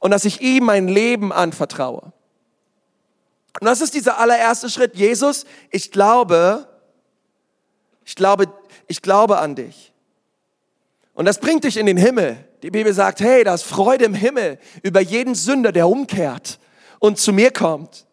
[0.00, 2.14] und dass ich ihm mein Leben anvertraue.
[3.60, 4.96] Und das ist dieser allererste Schritt.
[4.96, 6.66] Jesus, ich glaube,
[8.06, 8.50] ich glaube,
[8.86, 9.91] ich glaube an dich.
[11.14, 12.48] Und das bringt dich in den Himmel.
[12.62, 16.58] Die Bibel sagt, hey, da ist Freude im Himmel über jeden Sünder, der umkehrt
[17.00, 18.06] und zu mir kommt.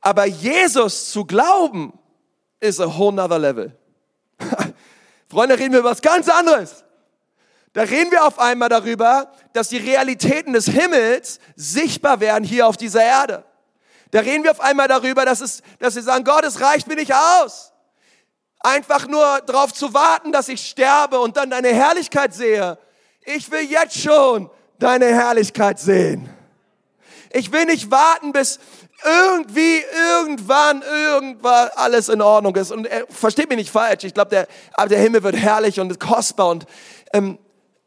[0.00, 1.98] Aber Jesus zu glauben,
[2.60, 3.76] ist a whole nother level.
[5.28, 6.84] Freunde, reden wir über was ganz anderes.
[7.72, 12.76] Da reden wir auf einmal darüber, dass die Realitäten des Himmels sichtbar werden hier auf
[12.76, 13.44] dieser Erde.
[14.10, 16.96] Da reden wir auf einmal darüber, dass, es, dass wir sagen, Gott, es reicht mir
[16.96, 17.72] nicht aus.
[18.60, 22.78] Einfach nur darauf zu warten, dass ich sterbe und dann deine Herrlichkeit sehe.
[23.24, 26.28] Ich will jetzt schon deine Herrlichkeit sehen.
[27.32, 28.58] Ich will nicht warten, bis
[29.04, 29.82] irgendwie,
[30.16, 32.72] irgendwann, irgendwann alles in Ordnung ist.
[32.72, 34.04] Und äh, versteht mich nicht falsch.
[34.04, 36.48] Ich glaube, der, der Himmel wird herrlich und kostbar.
[36.48, 36.66] Und,
[37.12, 37.38] ähm,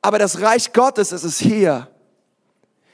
[0.01, 1.87] aber das Reich Gottes ist es hier.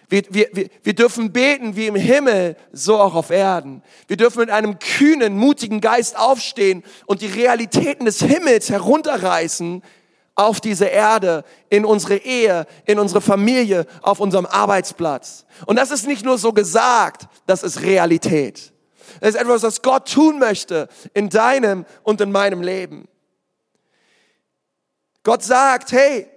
[0.10, 3.84] Wir, wir, wir, wir dürfen beten wie im Himmel, so auch auf Erden.
[4.08, 9.84] Wir dürfen mit einem kühnen, mutigen Geist aufstehen und die Realitäten des Himmels herunterreißen
[10.36, 15.46] auf diese Erde, in unsere Ehe, in unsere Familie, auf unserem Arbeitsplatz.
[15.65, 18.72] Und das ist nicht nur so gesagt, das ist Realität.
[19.20, 23.08] Das ist etwas, was Gott tun möchte in deinem und in meinem Leben.
[25.24, 26.28] Gott sagt, hey,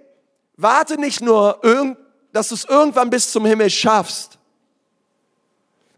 [0.57, 1.63] warte nicht nur,
[2.33, 4.39] dass du es irgendwann bis zum Himmel schaffst,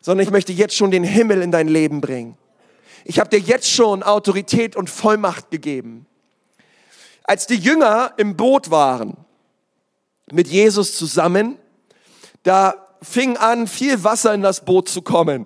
[0.01, 2.37] sondern ich möchte jetzt schon den Himmel in dein Leben bringen.
[3.05, 6.05] Ich habe dir jetzt schon Autorität und Vollmacht gegeben.
[7.23, 9.17] Als die Jünger im Boot waren
[10.31, 11.57] mit Jesus zusammen,
[12.43, 15.45] da fing an, viel Wasser in das Boot zu kommen,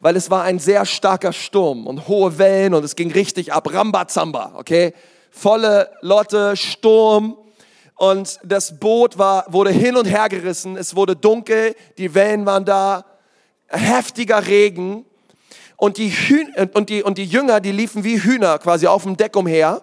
[0.00, 3.72] weil es war ein sehr starker Sturm und hohe Wellen und es ging richtig ab,
[3.72, 4.92] Rambazamba, okay?
[5.30, 7.36] Volle Lotte, Sturm
[7.96, 12.64] und das Boot war, wurde hin und her gerissen, es wurde dunkel, die Wellen waren
[12.64, 13.04] da,
[13.68, 15.04] heftiger Regen
[15.76, 19.16] und die, Hühn und die, und die Jünger, die liefen wie Hühner quasi auf dem
[19.16, 19.82] Deck umher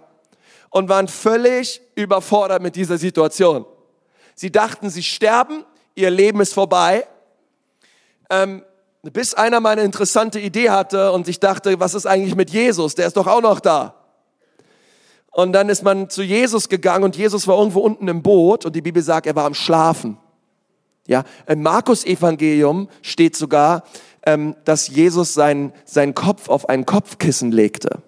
[0.69, 3.65] und waren völlig überfordert mit dieser Situation.
[4.35, 7.05] Sie dachten, sie sterben, ihr Leben ist vorbei.
[8.29, 8.63] Ähm,
[9.03, 12.95] bis einer mal eine interessante Idee hatte und ich dachte, was ist eigentlich mit Jesus?
[12.95, 14.00] Der ist doch auch noch da.
[15.31, 18.75] Und dann ist man zu Jesus gegangen und Jesus war irgendwo unten im Boot und
[18.75, 20.17] die Bibel sagt, er war am Schlafen.
[21.07, 23.83] Ja, im Markus-Evangelium steht sogar,
[24.25, 27.99] ähm, dass Jesus seinen, seinen Kopf auf ein Kopfkissen legte.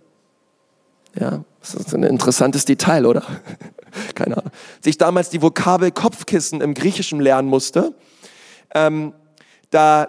[1.20, 3.24] Ja, das ist ein interessantes Detail, oder?
[4.16, 4.52] Keine Ahnung.
[4.82, 7.94] Sich damals die Vokabel Kopfkissen im Griechischen lernen musste,
[8.76, 9.14] ähm,
[9.70, 10.08] da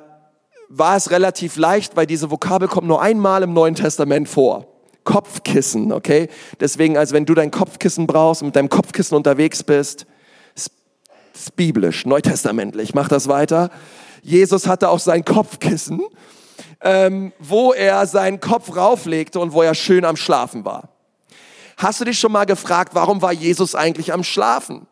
[0.69, 4.67] war es relativ leicht, weil diese Vokabel kommt nur einmal im Neuen Testament vor.
[5.05, 6.29] Kopfkissen, okay?
[6.61, 10.07] Deswegen, als wenn du dein Kopfkissen brauchst und mit deinem Kopfkissen unterwegs bist,
[10.55, 12.95] ist biblisch, neutestamentlich.
[12.95, 13.71] Mach das weiter.
[14.23, 16.01] Jesus hatte auch sein Kopfkissen,
[16.81, 20.89] ähm, wo er seinen Kopf rauflegte und wo er schön am Schlafen war.
[21.77, 24.87] Hast du dich schon mal gefragt, warum war Jesus eigentlich am Schlafen?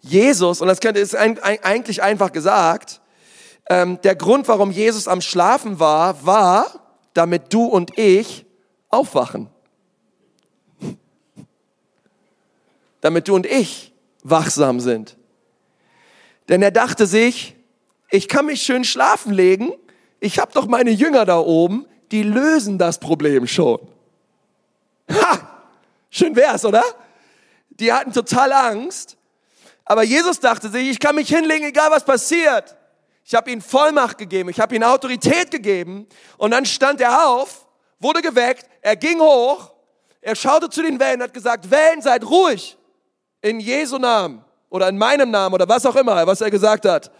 [0.00, 3.00] Jesus, und das ist eigentlich einfach gesagt,
[3.68, 6.66] ähm, der Grund, warum Jesus am Schlafen war, war,
[7.14, 8.46] damit du und ich
[8.88, 9.48] aufwachen.
[13.00, 13.92] Damit du und ich
[14.22, 15.16] wachsam sind.
[16.48, 17.56] Denn er dachte sich,
[18.10, 19.72] ich kann mich schön schlafen legen,
[20.18, 23.80] ich habe doch meine Jünger da oben, die lösen das Problem schon.
[25.10, 25.62] Ha!
[26.10, 26.84] Schön wär's, oder?
[27.70, 29.16] Die hatten total Angst.
[29.84, 32.76] Aber Jesus dachte sich, ich kann mich hinlegen, egal was passiert.
[33.30, 36.08] Ich habe ihnen Vollmacht gegeben, ich habe ihnen Autorität gegeben.
[36.36, 37.64] Und dann stand er auf,
[38.00, 39.70] wurde geweckt, er ging hoch,
[40.20, 42.76] er schaute zu den Wellen, hat gesagt, Wellen, seid ruhig.
[43.40, 47.12] In Jesu Namen oder in meinem Namen oder was auch immer, was er gesagt hat.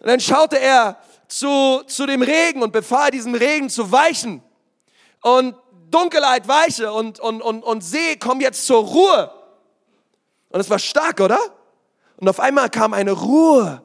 [0.00, 0.96] Und dann schaute er
[1.28, 4.42] zu, zu dem Regen und befahl diesem Regen zu weichen.
[5.20, 5.54] Und
[5.90, 9.30] Dunkelheit weiche und, und, und, und See, komm jetzt zur Ruhe.
[10.48, 11.38] Und es war stark, oder?
[12.16, 13.82] Und auf einmal kam eine Ruhe.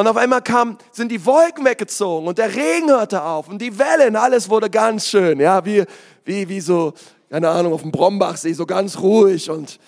[0.00, 3.78] Und auf einmal kam, sind die Wolken weggezogen und der Regen hörte auf und die
[3.78, 5.84] Wellen, alles wurde ganz schön, ja, wie,
[6.24, 6.94] wie, wie so,
[7.28, 9.78] keine Ahnung, auf dem Brombachsee, so ganz ruhig und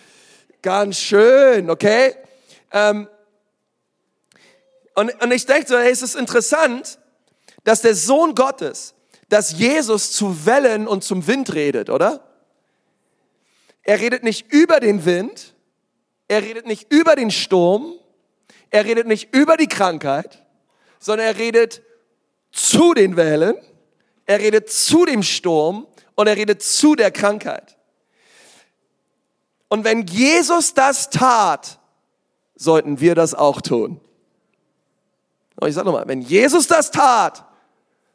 [0.60, 2.14] ganz schön, okay?
[2.72, 3.08] Ähm,
[4.94, 6.98] und, und ich denke so, hey, es ist interessant,
[7.64, 8.92] dass der Sohn Gottes,
[9.30, 12.20] dass Jesus zu Wellen und zum Wind redet, oder?
[13.82, 15.54] Er redet nicht über den Wind,
[16.28, 17.94] er redet nicht über den Sturm,
[18.72, 20.42] er redet nicht über die Krankheit,
[20.98, 21.82] sondern er redet
[22.50, 23.54] zu den Wellen,
[24.26, 27.76] er redet zu dem Sturm und er redet zu der Krankheit.
[29.68, 31.78] Und wenn Jesus das tat,
[32.56, 34.00] sollten wir das auch tun.
[35.56, 37.44] Und ich sage nochmal, wenn Jesus das tat,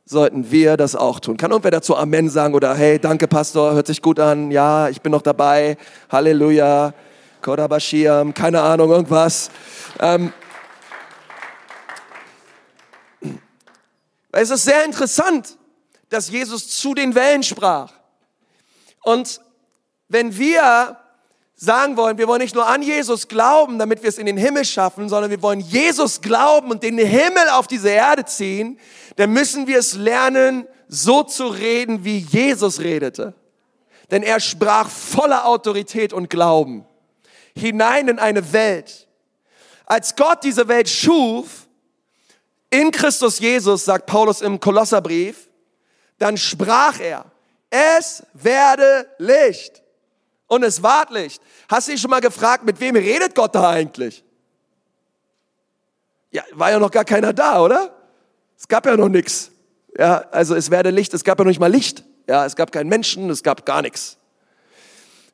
[0.06, 1.38] sollten wir das auch tun.
[1.38, 5.02] Kann irgendwer dazu Amen sagen oder hey, danke Pastor, hört sich gut an, ja, ich
[5.02, 5.78] bin noch dabei,
[6.10, 6.94] Halleluja,
[7.42, 9.52] Kodabashiam, keine Ahnung, irgendwas.
[10.00, 10.34] Ähm,
[14.42, 15.58] es ist sehr interessant,
[16.10, 17.92] dass Jesus zu den Wellen sprach.
[19.04, 19.42] Und
[20.08, 20.98] wenn wir
[21.56, 24.64] sagen wollen, wir wollen nicht nur an Jesus glauben, damit wir es in den Himmel
[24.64, 28.80] schaffen, sondern wir wollen Jesus glauben und den Himmel auf diese Erde ziehen,
[29.16, 33.34] dann müssen wir es lernen, so zu reden, wie Jesus redete.
[34.12, 36.86] Denn er sprach voller Autorität und Glauben
[37.58, 39.08] hinein in eine Welt.
[39.86, 41.67] Als Gott diese Welt schuf,
[42.70, 45.50] in Christus Jesus, sagt Paulus im Kolosserbrief,
[46.18, 47.26] dann sprach er,
[47.70, 49.84] es werde Licht
[50.48, 51.42] und es ward Licht.
[51.70, 54.24] Hast du dich schon mal gefragt, mit wem redet Gott da eigentlich?
[56.32, 57.96] Ja, war ja noch gar keiner da, oder?
[58.58, 59.52] Es gab ja noch nichts.
[59.98, 62.04] Ja, also es werde Licht, es gab ja noch nicht mal Licht.
[62.28, 64.18] Ja, es gab keinen Menschen, es gab gar nichts.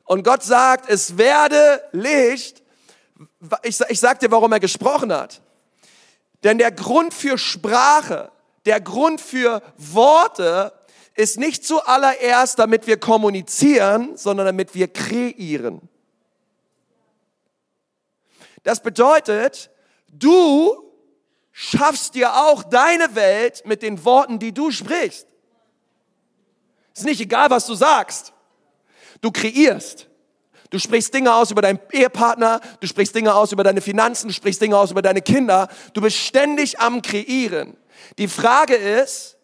[0.04, 2.62] Und Gott sagt, es werde Licht.
[3.62, 5.40] Ich, ich sag dir, warum er gesprochen hat.
[6.44, 8.30] Denn der Grund für Sprache,
[8.66, 10.72] der Grund für Worte
[11.14, 15.88] ist nicht zuallererst, damit wir kommunizieren, sondern damit wir kreieren.
[18.62, 19.70] Das bedeutet,
[20.08, 20.92] du
[21.52, 25.26] schaffst dir auch deine Welt mit den Worten, die du sprichst.
[26.94, 28.32] Ist nicht egal, was du sagst.
[29.20, 30.08] Du kreierst.
[30.74, 34.34] Du sprichst Dinge aus über deinen Ehepartner, du sprichst Dinge aus über deine Finanzen, du
[34.34, 35.68] sprichst Dinge aus über deine Kinder.
[35.92, 37.76] Du bist ständig am Kreieren.
[38.18, 39.36] Die Frage ist,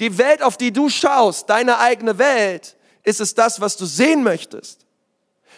[0.00, 4.24] die Welt, auf die du schaust, deine eigene Welt, ist es das, was du sehen
[4.24, 4.86] möchtest?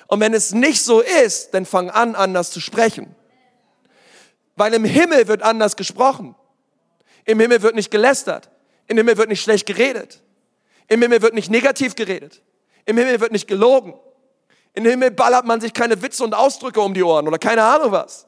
[0.08, 3.14] Und wenn es nicht so ist, dann fang an, anders zu sprechen.
[4.56, 6.34] Weil im Himmel wird anders gesprochen.
[7.24, 8.50] Im Himmel wird nicht gelästert.
[8.88, 10.20] Im Himmel wird nicht schlecht geredet.
[10.88, 12.42] Im Himmel wird nicht negativ geredet.
[12.84, 13.94] Im Himmel wird nicht gelogen.
[14.74, 17.92] Im Himmel ballert man sich keine Witze und Ausdrücke um die Ohren oder keine Ahnung
[17.92, 18.26] was.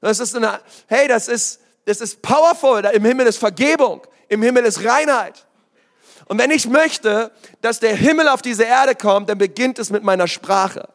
[0.00, 2.84] Das ist eine, hey, das ist, das ist powerful.
[2.84, 4.06] Im Himmel ist Vergebung.
[4.28, 5.46] Im Himmel ist Reinheit.
[6.26, 7.32] Und wenn ich möchte,
[7.62, 10.88] dass der Himmel auf diese Erde kommt, dann beginnt es mit meiner Sprache.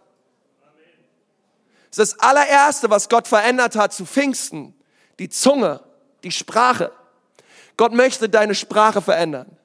[1.89, 4.75] Das ist das allererste, was Gott verändert hat zu Pfingsten.
[5.19, 5.79] Die Zunge,
[6.23, 6.91] die Sprache.
[7.77, 9.57] Gott möchte deine Sprache verändern.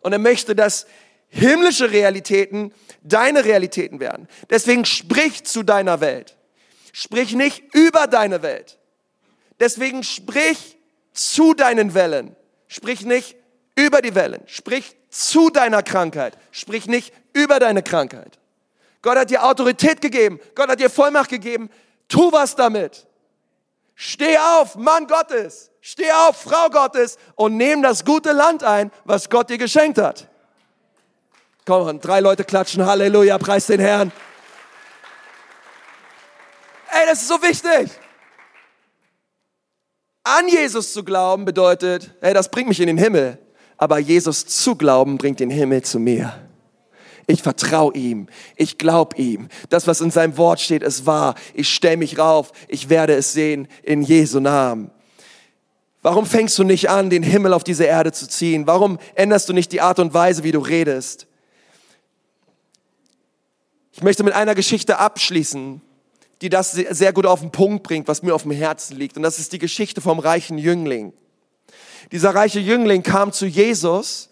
[0.00, 0.86] Und er möchte, dass
[1.30, 4.28] himmlische Realitäten deine Realitäten werden.
[4.50, 6.36] Deswegen sprich zu deiner Welt.
[6.92, 8.78] Sprich nicht über deine Welt.
[9.58, 10.76] Deswegen sprich
[11.12, 12.36] zu deinen Wellen.
[12.66, 13.36] Sprich nicht
[13.76, 14.42] über die Wellen.
[14.46, 16.36] Sprich zu deiner Krankheit.
[16.50, 18.38] Sprich nicht über deine Krankheit.
[19.02, 20.40] Gott hat dir Autorität gegeben.
[20.54, 21.70] Gott hat dir Vollmacht gegeben.
[22.08, 23.06] Tu was damit.
[23.94, 25.70] Steh auf, Mann Gottes.
[25.80, 30.29] Steh auf, Frau Gottes und nimm das gute Land ein, was Gott dir geschenkt hat.
[31.70, 34.10] Komm, drei Leute klatschen, Halleluja, preis den Herrn.
[36.90, 37.92] Ey, das ist so wichtig.
[40.24, 43.38] An Jesus zu glauben bedeutet, hey, das bringt mich in den Himmel.
[43.76, 46.40] Aber Jesus zu glauben bringt den Himmel zu mir.
[47.28, 48.26] Ich vertraue ihm.
[48.56, 49.48] Ich glaube ihm.
[49.68, 51.36] Das, was in seinem Wort steht, ist wahr.
[51.54, 52.50] Ich stelle mich rauf.
[52.66, 54.90] Ich werde es sehen in Jesu Namen.
[56.02, 58.66] Warum fängst du nicht an, den Himmel auf diese Erde zu ziehen?
[58.66, 61.28] Warum änderst du nicht die Art und Weise, wie du redest?
[63.92, 65.80] Ich möchte mit einer Geschichte abschließen,
[66.42, 69.16] die das sehr gut auf den Punkt bringt, was mir auf dem Herzen liegt.
[69.16, 71.12] Und das ist die Geschichte vom reichen Jüngling.
[72.12, 74.30] Dieser reiche Jüngling kam zu Jesus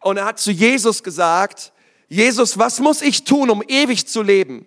[0.00, 1.72] und er hat zu Jesus gesagt,
[2.08, 4.66] Jesus, was muss ich tun, um ewig zu leben?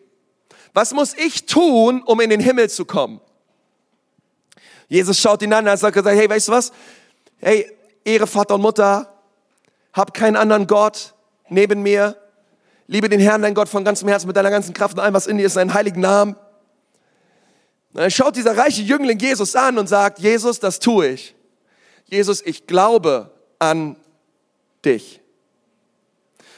[0.73, 3.21] Was muss ich tun, um in den Himmel zu kommen?
[4.89, 6.71] Jesus schaut ihn an und hat gesagt, hey, weißt du was?
[7.39, 7.71] Hey,
[8.03, 9.13] Ehre Vater und Mutter,
[9.93, 11.13] hab keinen anderen Gott
[11.49, 12.15] neben mir,
[12.87, 15.27] Liebe den Herrn, dein Gott, von ganzem Herzen, mit deiner ganzen Kraft und allem, was
[15.27, 16.35] in dir ist, seinen heiligen Namen.
[17.93, 21.35] Und dann schaut dieser reiche Jüngling Jesus an und sagt, Jesus, das tue ich.
[22.05, 23.97] Jesus, ich glaube an
[24.85, 25.19] dich.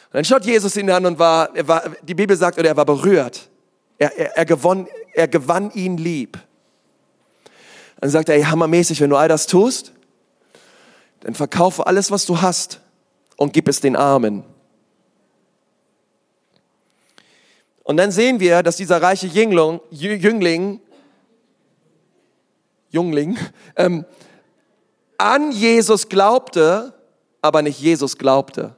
[0.09, 2.85] Und dann schaut Jesus ihn an und war, er war die Bibel sagt, er war
[2.85, 3.49] berührt.
[3.97, 6.37] Er, er, er, gewann, er gewann ihn lieb.
[7.99, 9.93] Dann sagt er, ey, hammermäßig, wenn du all das tust,
[11.21, 12.81] dann verkaufe alles, was du hast
[13.35, 14.43] und gib es den Armen.
[17.89, 20.79] Und dann sehen wir, dass dieser reiche Jüngling, Jüngling,
[22.91, 23.35] Jüngling
[23.75, 24.05] ähm,
[25.17, 26.93] an Jesus glaubte,
[27.41, 28.75] aber nicht Jesus glaubte.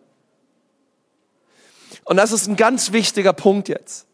[2.06, 4.08] Und das ist ein ganz wichtiger Punkt jetzt.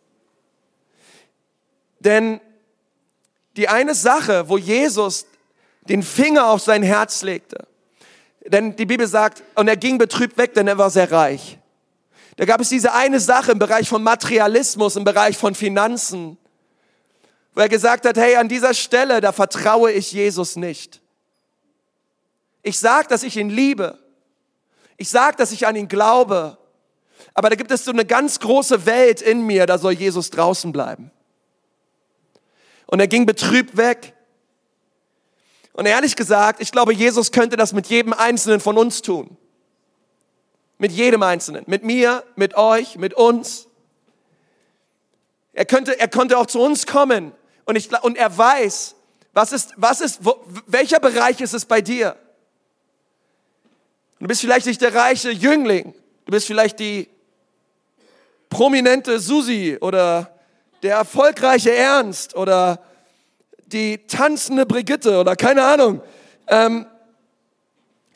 [1.99, 2.41] Denn
[3.55, 5.27] die eine Sache, wo Jesus
[5.87, 7.67] den Finger auf sein Herz legte,
[8.47, 11.59] denn die Bibel sagt, und er ging betrübt weg, denn er war sehr reich.
[12.37, 16.37] Da gab es diese eine Sache im Bereich von Materialismus, im Bereich von Finanzen,
[17.53, 21.01] wo er gesagt hat, hey, an dieser Stelle, da vertraue ich Jesus nicht.
[22.61, 23.97] Ich sag, dass ich ihn liebe.
[24.97, 26.59] Ich sag, dass ich an ihn glaube.
[27.33, 30.71] Aber da gibt es so eine ganz große Welt in mir, da soll Jesus draußen
[30.71, 31.09] bleiben.
[32.85, 34.13] Und er ging betrübt weg.
[35.73, 39.37] Und ehrlich gesagt, ich glaube, Jesus könnte das mit jedem Einzelnen von uns tun.
[40.77, 41.63] Mit jedem Einzelnen.
[41.67, 43.67] Mit mir, mit euch, mit uns.
[45.53, 47.31] Er könnte, er konnte auch zu uns kommen.
[47.65, 48.95] Und, ich, und er weiß,
[49.33, 52.15] was ist, was ist, wo, welcher Bereich ist es bei dir?
[54.19, 55.93] Du bist vielleicht nicht der reiche Jüngling.
[56.25, 57.07] Du bist vielleicht die
[58.49, 60.39] prominente Susi oder
[60.83, 62.79] der erfolgreiche Ernst oder
[63.65, 66.01] die tanzende Brigitte oder keine Ahnung.
[66.47, 66.85] Ähm,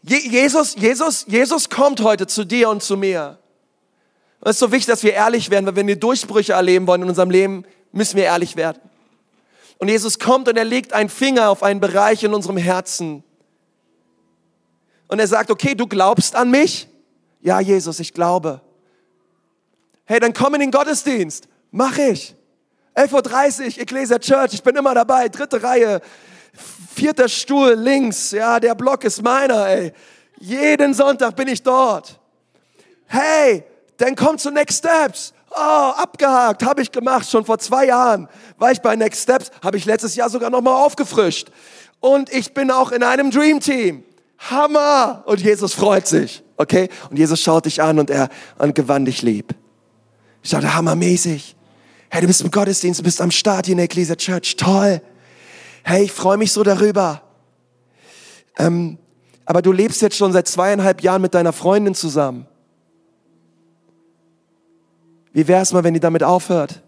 [0.04, 3.38] Jesus, Jesus, Jesus kommt heute zu dir und zu mir.
[4.40, 7.04] Und es ist so wichtig, dass wir ehrlich werden, weil wenn wir Durchbrüche erleben wollen
[7.04, 8.82] in unserem Leben, müssen wir ehrlich werden.
[9.78, 13.24] Und Jesus kommt und er legt einen Finger auf einen Bereich in unserem Herzen.
[15.08, 16.88] Und er sagt, okay, du glaubst an mich?
[17.42, 18.62] Ja, Jesus, ich glaube.
[20.06, 21.48] Hey, dann komm in den Gottesdienst.
[21.72, 22.36] Mach ich.
[22.96, 26.02] 11.30 Uhr, Ecclesia Church, ich bin immer dabei, dritte Reihe,
[26.94, 29.94] vierter Stuhl links, ja, der Block ist meiner, ey.
[30.40, 32.20] Jeden Sonntag bin ich dort.
[33.06, 33.64] Hey,
[33.98, 35.34] dann komm zu Next Steps.
[35.52, 39.76] Oh, abgehakt, habe ich gemacht, schon vor zwei Jahren war ich bei Next Steps, habe
[39.76, 41.50] ich letztes Jahr sogar nochmal aufgefrischt.
[42.00, 44.04] Und ich bin auch in einem Dream Team.
[44.50, 45.24] Hammer!
[45.26, 46.90] Und Jesus freut sich, okay?
[47.10, 49.54] Und Jesus schaut dich an und er und gewann dich lieb.
[50.42, 51.56] Ich dachte, hammermäßig.
[52.10, 54.56] Hey, du bist im Gottesdienst, du bist am Start hier in der Ecclesia Church.
[54.56, 55.02] Toll.
[55.84, 57.22] Hey, ich freue mich so darüber.
[58.58, 58.98] Ähm,
[59.46, 62.48] aber du lebst jetzt schon seit zweieinhalb Jahren mit deiner Freundin zusammen.
[65.34, 66.84] Wie wäre es mal, wenn die damit aufhört?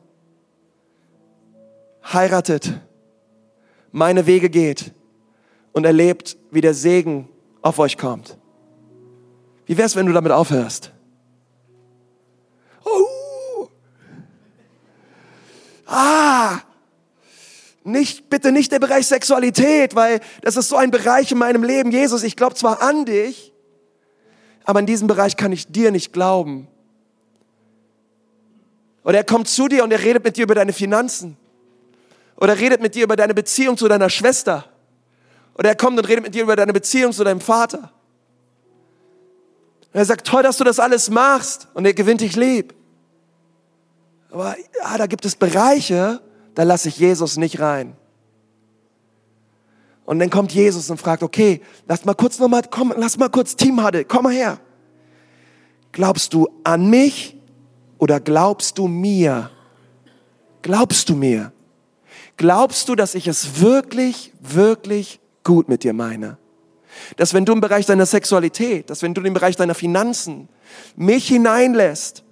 [2.11, 2.73] Heiratet,
[3.91, 4.91] meine Wege geht
[5.71, 7.29] und erlebt, wie der Segen
[7.61, 8.37] auf euch kommt.
[9.65, 10.91] Wie wäre es, wenn du damit aufhörst?
[12.83, 13.67] Oh.
[15.85, 16.59] Ah,
[17.83, 21.91] nicht, bitte nicht der Bereich Sexualität, weil das ist so ein Bereich in meinem Leben.
[21.91, 23.53] Jesus, ich glaube zwar an dich,
[24.63, 26.67] aber in diesem Bereich kann ich dir nicht glauben.
[29.03, 31.37] Oder er kommt zu dir und er redet mit dir über deine Finanzen.
[32.37, 34.65] Oder er redet mit dir über deine Beziehung zu deiner Schwester.
[35.55, 37.91] Oder er kommt und redet mit dir über deine Beziehung zu deinem Vater.
[39.91, 41.67] Und er sagt, toll, dass du das alles machst.
[41.73, 42.73] Und er gewinnt dich lieb.
[44.31, 46.21] Aber ja, da gibt es Bereiche,
[46.55, 47.95] da lasse ich Jesus nicht rein.
[50.05, 53.55] Und dann kommt Jesus und fragt, okay, lass mal kurz nochmal, komm, lass mal kurz
[53.55, 54.59] Team komm mal her.
[55.91, 57.37] Glaubst du an mich
[57.97, 59.49] oder glaubst du mir?
[60.61, 61.53] Glaubst du mir?
[62.35, 66.37] Glaubst du, dass ich es wirklich, wirklich gut mit dir meine?
[67.17, 70.49] Dass wenn du im Bereich deiner Sexualität, dass wenn du im Bereich deiner Finanzen
[70.95, 72.23] mich hineinlässt,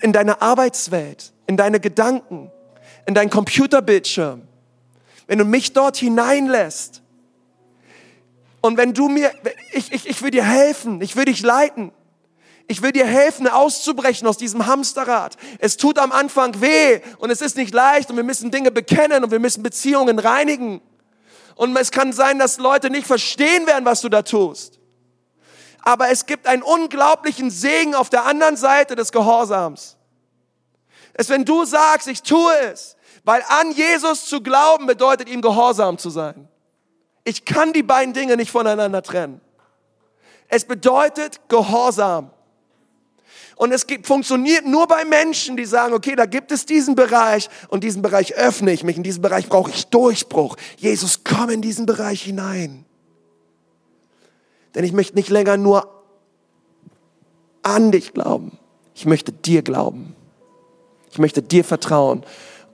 [0.00, 2.50] in deine Arbeitswelt, in deine Gedanken,
[3.10, 4.42] in deinen Computerbildschirm,
[5.26, 7.02] wenn du mich dort hineinlässt
[8.60, 9.32] und wenn du mir,
[9.72, 11.90] ich, ich, ich will dir helfen, ich will dich leiten,
[12.68, 15.36] ich will dir helfen, auszubrechen aus diesem Hamsterrad.
[15.58, 19.24] Es tut am Anfang weh und es ist nicht leicht und wir müssen Dinge bekennen
[19.24, 20.80] und wir müssen Beziehungen reinigen.
[21.56, 24.78] Und es kann sein, dass Leute nicht verstehen werden, was du da tust.
[25.80, 29.96] Aber es gibt einen unglaublichen Segen auf der anderen Seite des Gehorsams
[31.20, 35.98] ist, wenn du sagst, ich tue es, weil an Jesus zu glauben bedeutet, ihm gehorsam
[35.98, 36.48] zu sein.
[37.24, 39.40] Ich kann die beiden Dinge nicht voneinander trennen.
[40.48, 42.30] Es bedeutet Gehorsam.
[43.56, 47.50] Und es gibt, funktioniert nur bei Menschen, die sagen, okay, da gibt es diesen Bereich
[47.68, 50.56] und diesen Bereich öffne ich mich, in diesem Bereich brauche ich Durchbruch.
[50.78, 52.86] Jesus, komm in diesen Bereich hinein.
[54.74, 56.02] Denn ich möchte nicht länger nur
[57.62, 58.58] an dich glauben,
[58.94, 60.16] ich möchte dir glauben.
[61.10, 62.24] Ich möchte dir vertrauen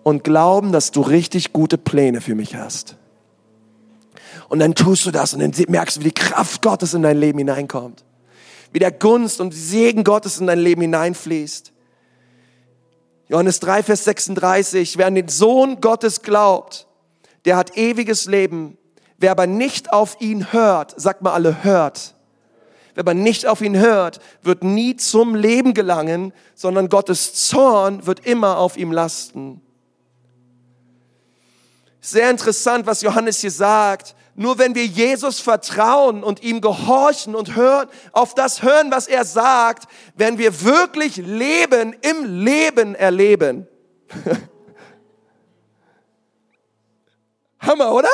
[0.07, 2.95] und glauben, dass du richtig gute Pläne für mich hast.
[4.49, 7.19] Und dann tust du das und dann merkst du, wie die Kraft Gottes in dein
[7.19, 8.05] Leben hineinkommt.
[8.71, 11.73] Wie der Gunst und Segen Gottes in dein Leben hineinfließt.
[13.31, 16.87] Johannes 3, Vers 36, wer an den Sohn Gottes glaubt,
[17.45, 18.79] der hat ewiges Leben.
[19.19, 22.15] Wer aber nicht auf ihn hört, sagt mal alle hört,
[22.95, 28.25] Wer aber nicht auf ihn hört, wird nie zum Leben gelangen, sondern Gottes Zorn wird
[28.25, 29.63] immer auf ihm lasten.
[32.07, 34.15] Sehr interessant, was Johannes hier sagt.
[34.37, 39.25] Nur wenn wir Jesus vertrauen und ihm gehorchen und hören, auf das hören, was er
[39.25, 43.67] sagt, werden wir wirklich Leben im Leben erleben.
[47.59, 48.11] Hammer, oder?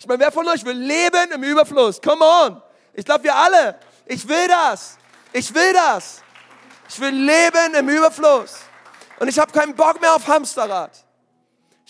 [0.00, 2.02] Ich meine, wer von euch will Leben im Überfluss?
[2.02, 2.60] Come on.
[2.94, 3.78] Ich glaube, wir alle.
[4.06, 4.98] Ich will das.
[5.32, 6.22] Ich will das.
[6.88, 8.56] Ich will leben im Überfluss.
[9.20, 10.90] Und ich habe keinen Bock mehr auf Hamsterrad.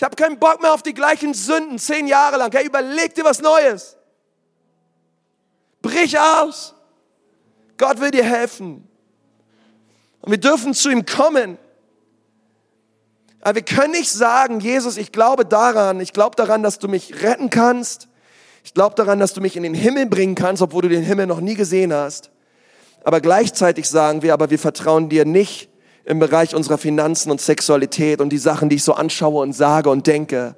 [0.00, 2.50] Ich habe keinen Bock mehr auf die gleichen Sünden zehn Jahre lang.
[2.50, 3.98] Hey, überleg dir was Neues.
[5.82, 6.74] Brich aus.
[7.76, 8.88] Gott will dir helfen.
[10.22, 11.58] Und wir dürfen zu ihm kommen.
[13.42, 17.22] Aber wir können nicht sagen, Jesus, ich glaube daran, ich glaube daran, dass du mich
[17.22, 18.08] retten kannst.
[18.64, 21.26] Ich glaube daran, dass du mich in den Himmel bringen kannst, obwohl du den Himmel
[21.26, 22.30] noch nie gesehen hast.
[23.04, 25.69] Aber gleichzeitig sagen wir, aber wir vertrauen dir nicht
[26.10, 29.90] im Bereich unserer Finanzen und Sexualität und die Sachen, die ich so anschaue und sage
[29.90, 30.56] und denke.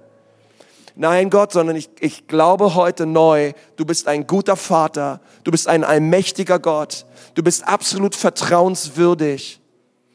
[0.94, 5.68] Nein, Gott, sondern ich, ich glaube heute neu, du bist ein guter Vater, du bist
[5.68, 9.60] ein allmächtiger Gott, du bist absolut vertrauenswürdig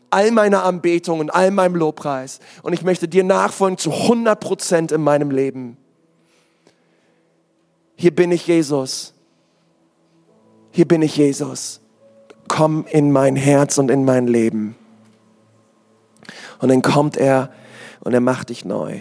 [0.10, 2.40] all meiner Anbetung und all meinem Lobpreis.
[2.64, 5.78] Und ich möchte dir nachfolgen zu 100 Prozent in meinem Leben.
[7.96, 9.14] Hier bin ich Jesus.
[10.72, 11.82] Hier bin ich Jesus.
[12.48, 14.76] Komm in mein Herz und in mein Leben.
[16.60, 17.52] Und dann kommt er
[18.02, 19.00] und er macht dich neu.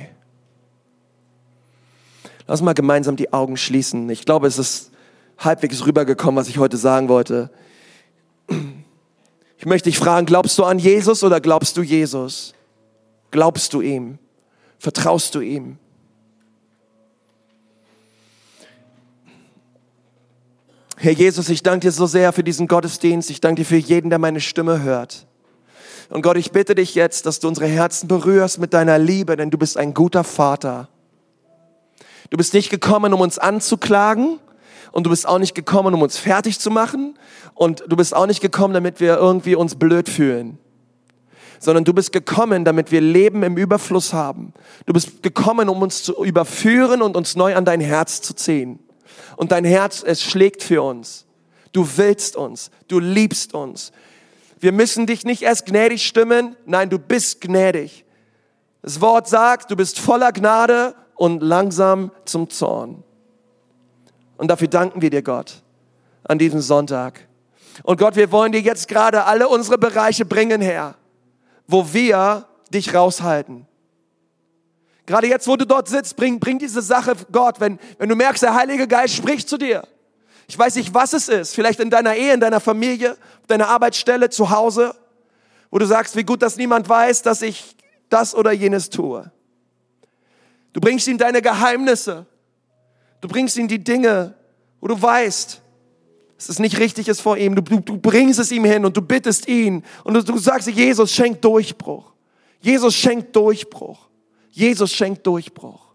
[2.47, 4.09] Lass mal gemeinsam die Augen schließen.
[4.11, 4.93] Ich glaube, es ist
[5.39, 7.51] halbwegs rübergekommen, was ich heute sagen wollte.
[9.59, 12.55] Ich möchte dich fragen, glaubst du an Jesus oder glaubst du Jesus?
[13.31, 14.19] Glaubst du ihm?
[14.79, 15.79] Vertraust du ihm?
[20.99, 23.31] Herr Jesus, ich danke dir so sehr für diesen Gottesdienst.
[23.31, 25.27] Ich danke dir für jeden, der meine Stimme hört.
[26.09, 29.51] Und Gott, ich bitte dich jetzt, dass du unsere Herzen berührst mit deiner Liebe, denn
[29.51, 30.89] du bist ein guter Vater.
[32.31, 34.39] Du bist nicht gekommen, um uns anzuklagen
[34.93, 37.19] und du bist auch nicht gekommen, um uns fertig zu machen
[37.55, 40.59] und du bist auch nicht gekommen, damit wir irgendwie uns blöd fühlen,
[41.59, 44.53] sondern du bist gekommen, damit wir Leben im Überfluss haben.
[44.87, 48.79] Du bist gekommen, um uns zu überführen und uns neu an dein Herz zu ziehen.
[49.37, 51.27] Und dein Herz, es schlägt für uns.
[51.73, 53.93] Du willst uns, du liebst uns.
[54.59, 58.05] Wir müssen dich nicht erst gnädig stimmen, nein, du bist gnädig.
[58.83, 63.03] Das Wort sagt, du bist voller Gnade und langsam zum Zorn.
[64.37, 65.63] Und dafür danken wir dir, Gott,
[66.25, 67.27] an diesem Sonntag.
[67.83, 70.95] Und Gott, wir wollen dir jetzt gerade alle unsere Bereiche bringen, Herr,
[71.67, 73.67] wo wir dich raushalten.
[75.05, 78.43] Gerade jetzt, wo du dort sitzt, bring, bring diese Sache, Gott, wenn, wenn du merkst,
[78.43, 79.87] der Heilige Geist spricht zu dir.
[80.49, 81.55] Ich weiß nicht, was es ist.
[81.55, 83.17] Vielleicht in deiner Ehe, in deiner Familie,
[83.49, 84.95] deiner Arbeitsstelle, zu Hause,
[85.71, 87.77] wo du sagst, wie gut, dass niemand weiß, dass ich
[88.09, 89.31] das oder jenes tue.
[90.73, 92.27] Du bringst ihm deine Geheimnisse.
[93.21, 94.35] Du bringst ihm die Dinge,
[94.81, 95.63] wo du weißt,
[96.37, 97.55] dass es nicht richtig ist vor ihm.
[97.55, 100.69] Du, du, du bringst es ihm hin und du bittest ihn und du, du sagst,
[100.69, 102.13] Jesus schenkt Durchbruch.
[102.61, 104.09] Jesus schenkt Durchbruch.
[104.51, 105.86] Jesus schenkt Durchbruch.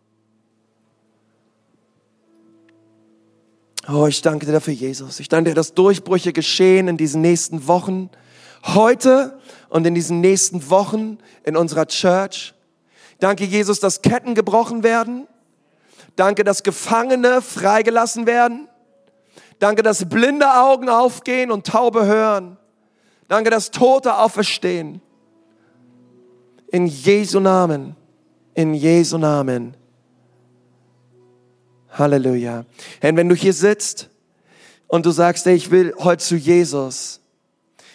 [3.88, 5.19] Oh, ich danke dir dafür, Jesus.
[5.19, 8.09] Ich danke dir, dass Durchbrüche geschehen in diesen nächsten Wochen,
[8.63, 12.53] heute und in diesen nächsten Wochen in unserer Church.
[13.19, 15.27] Danke, Jesus, dass Ketten gebrochen werden.
[16.15, 18.67] Danke, dass Gefangene freigelassen werden.
[19.59, 22.57] Danke, dass blinde Augen aufgehen und taube hören.
[23.27, 25.01] Danke, dass Tote auferstehen.
[26.67, 27.95] In Jesu Namen.
[28.53, 29.75] In Jesu Namen.
[31.91, 32.65] Halleluja.
[32.99, 34.09] Herr, wenn du hier sitzt
[34.87, 37.21] und du sagst, hey, ich will heute zu Jesus.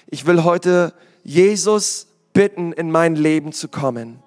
[0.08, 0.92] Ich will heute
[1.24, 4.22] Jesus bitten, in mein Leben zu kommen.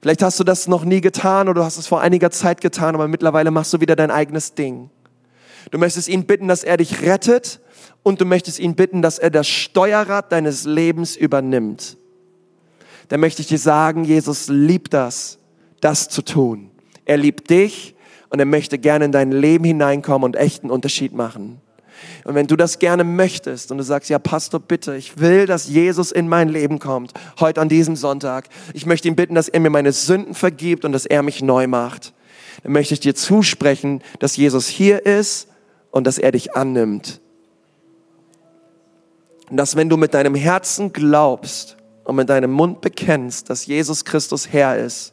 [0.00, 2.94] Vielleicht hast du das noch nie getan oder du hast es vor einiger Zeit getan,
[2.94, 4.90] aber mittlerweile machst du wieder dein eigenes Ding.
[5.70, 7.60] Du möchtest ihn bitten, dass er dich rettet
[8.02, 11.96] und du möchtest ihn bitten, dass er das Steuerrad deines Lebens übernimmt.
[13.08, 15.38] Dann möchte ich dir sagen, Jesus liebt das,
[15.80, 16.70] das zu tun.
[17.04, 17.95] Er liebt dich
[18.28, 21.60] und er möchte gerne in dein Leben hineinkommen und echten Unterschied machen.
[22.24, 25.68] Und wenn du das gerne möchtest und du sagst, ja, Pastor, bitte, ich will, dass
[25.68, 28.48] Jesus in mein Leben kommt, heute an diesem Sonntag.
[28.74, 31.66] Ich möchte ihn bitten, dass er mir meine Sünden vergibt und dass er mich neu
[31.66, 32.12] macht.
[32.62, 35.48] Dann möchte ich dir zusprechen, dass Jesus hier ist
[35.90, 37.20] und dass er dich annimmt.
[39.50, 44.04] Und dass wenn du mit deinem Herzen glaubst und mit deinem Mund bekennst, dass Jesus
[44.04, 45.12] Christus Herr ist,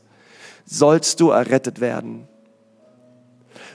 [0.66, 2.28] sollst du errettet werden.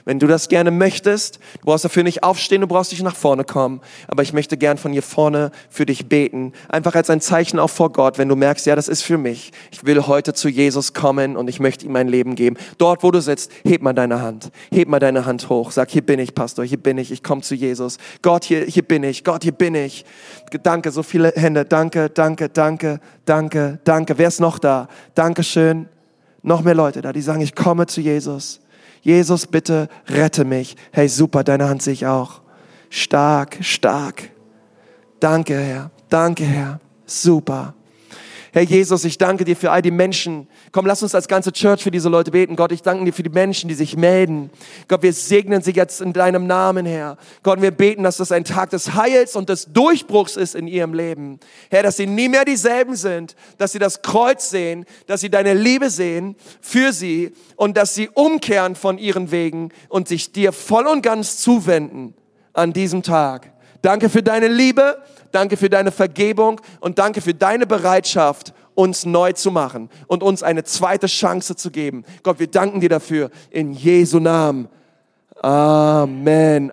[0.05, 3.43] Wenn du das gerne möchtest, du brauchst dafür nicht aufstehen, du brauchst nicht nach vorne
[3.43, 3.81] kommen.
[4.07, 6.53] Aber ich möchte gern von hier vorne für dich beten.
[6.67, 9.51] Einfach als ein Zeichen auch vor Gott, wenn du merkst, ja, das ist für mich.
[9.71, 12.57] Ich will heute zu Jesus kommen und ich möchte ihm mein Leben geben.
[12.77, 14.51] Dort, wo du sitzt, heb mal deine Hand.
[14.71, 15.71] Heb mal deine Hand hoch.
[15.71, 17.11] Sag, hier bin ich, Pastor, hier bin ich.
[17.11, 17.97] Ich komme zu Jesus.
[18.21, 19.23] Gott, hier, hier bin ich.
[19.23, 20.05] Gott, hier bin ich.
[20.63, 21.65] Danke, so viele Hände.
[21.65, 24.17] Danke, danke, danke, danke, danke.
[24.17, 24.87] Wer ist noch da?
[25.15, 25.87] Dankeschön.
[26.41, 28.61] Noch mehr Leute da, die sagen, ich komme zu Jesus.
[29.01, 30.75] Jesus, bitte rette mich.
[30.91, 32.41] Hey, super, deine Hand sehe ich auch.
[32.89, 34.29] Stark, stark.
[35.19, 35.91] Danke, Herr.
[36.09, 36.79] Danke, Herr.
[37.05, 37.73] Super.
[38.51, 40.47] Herr Jesus, ich danke dir für all die Menschen.
[40.71, 42.55] Komm, lass uns als ganze Church für diese Leute beten.
[42.55, 44.49] Gott, ich danke dir für die Menschen, die sich melden.
[44.87, 47.17] Gott, wir segnen sie jetzt in deinem Namen, Herr.
[47.43, 50.93] Gott, wir beten, dass das ein Tag des Heils und des Durchbruchs ist in ihrem
[50.93, 51.39] Leben.
[51.69, 55.53] Herr, dass sie nie mehr dieselben sind, dass sie das Kreuz sehen, dass sie deine
[55.53, 60.87] Liebe sehen für sie und dass sie umkehren von ihren Wegen und sich dir voll
[60.87, 62.15] und ganz zuwenden
[62.53, 63.51] an diesem Tag.
[63.81, 69.33] Danke für deine Liebe, danke für deine Vergebung und danke für deine Bereitschaft, uns neu
[69.33, 72.03] zu machen und uns eine zweite Chance zu geben.
[72.23, 74.69] Gott, wir danken dir dafür in Jesu Namen.
[75.41, 76.67] Amen.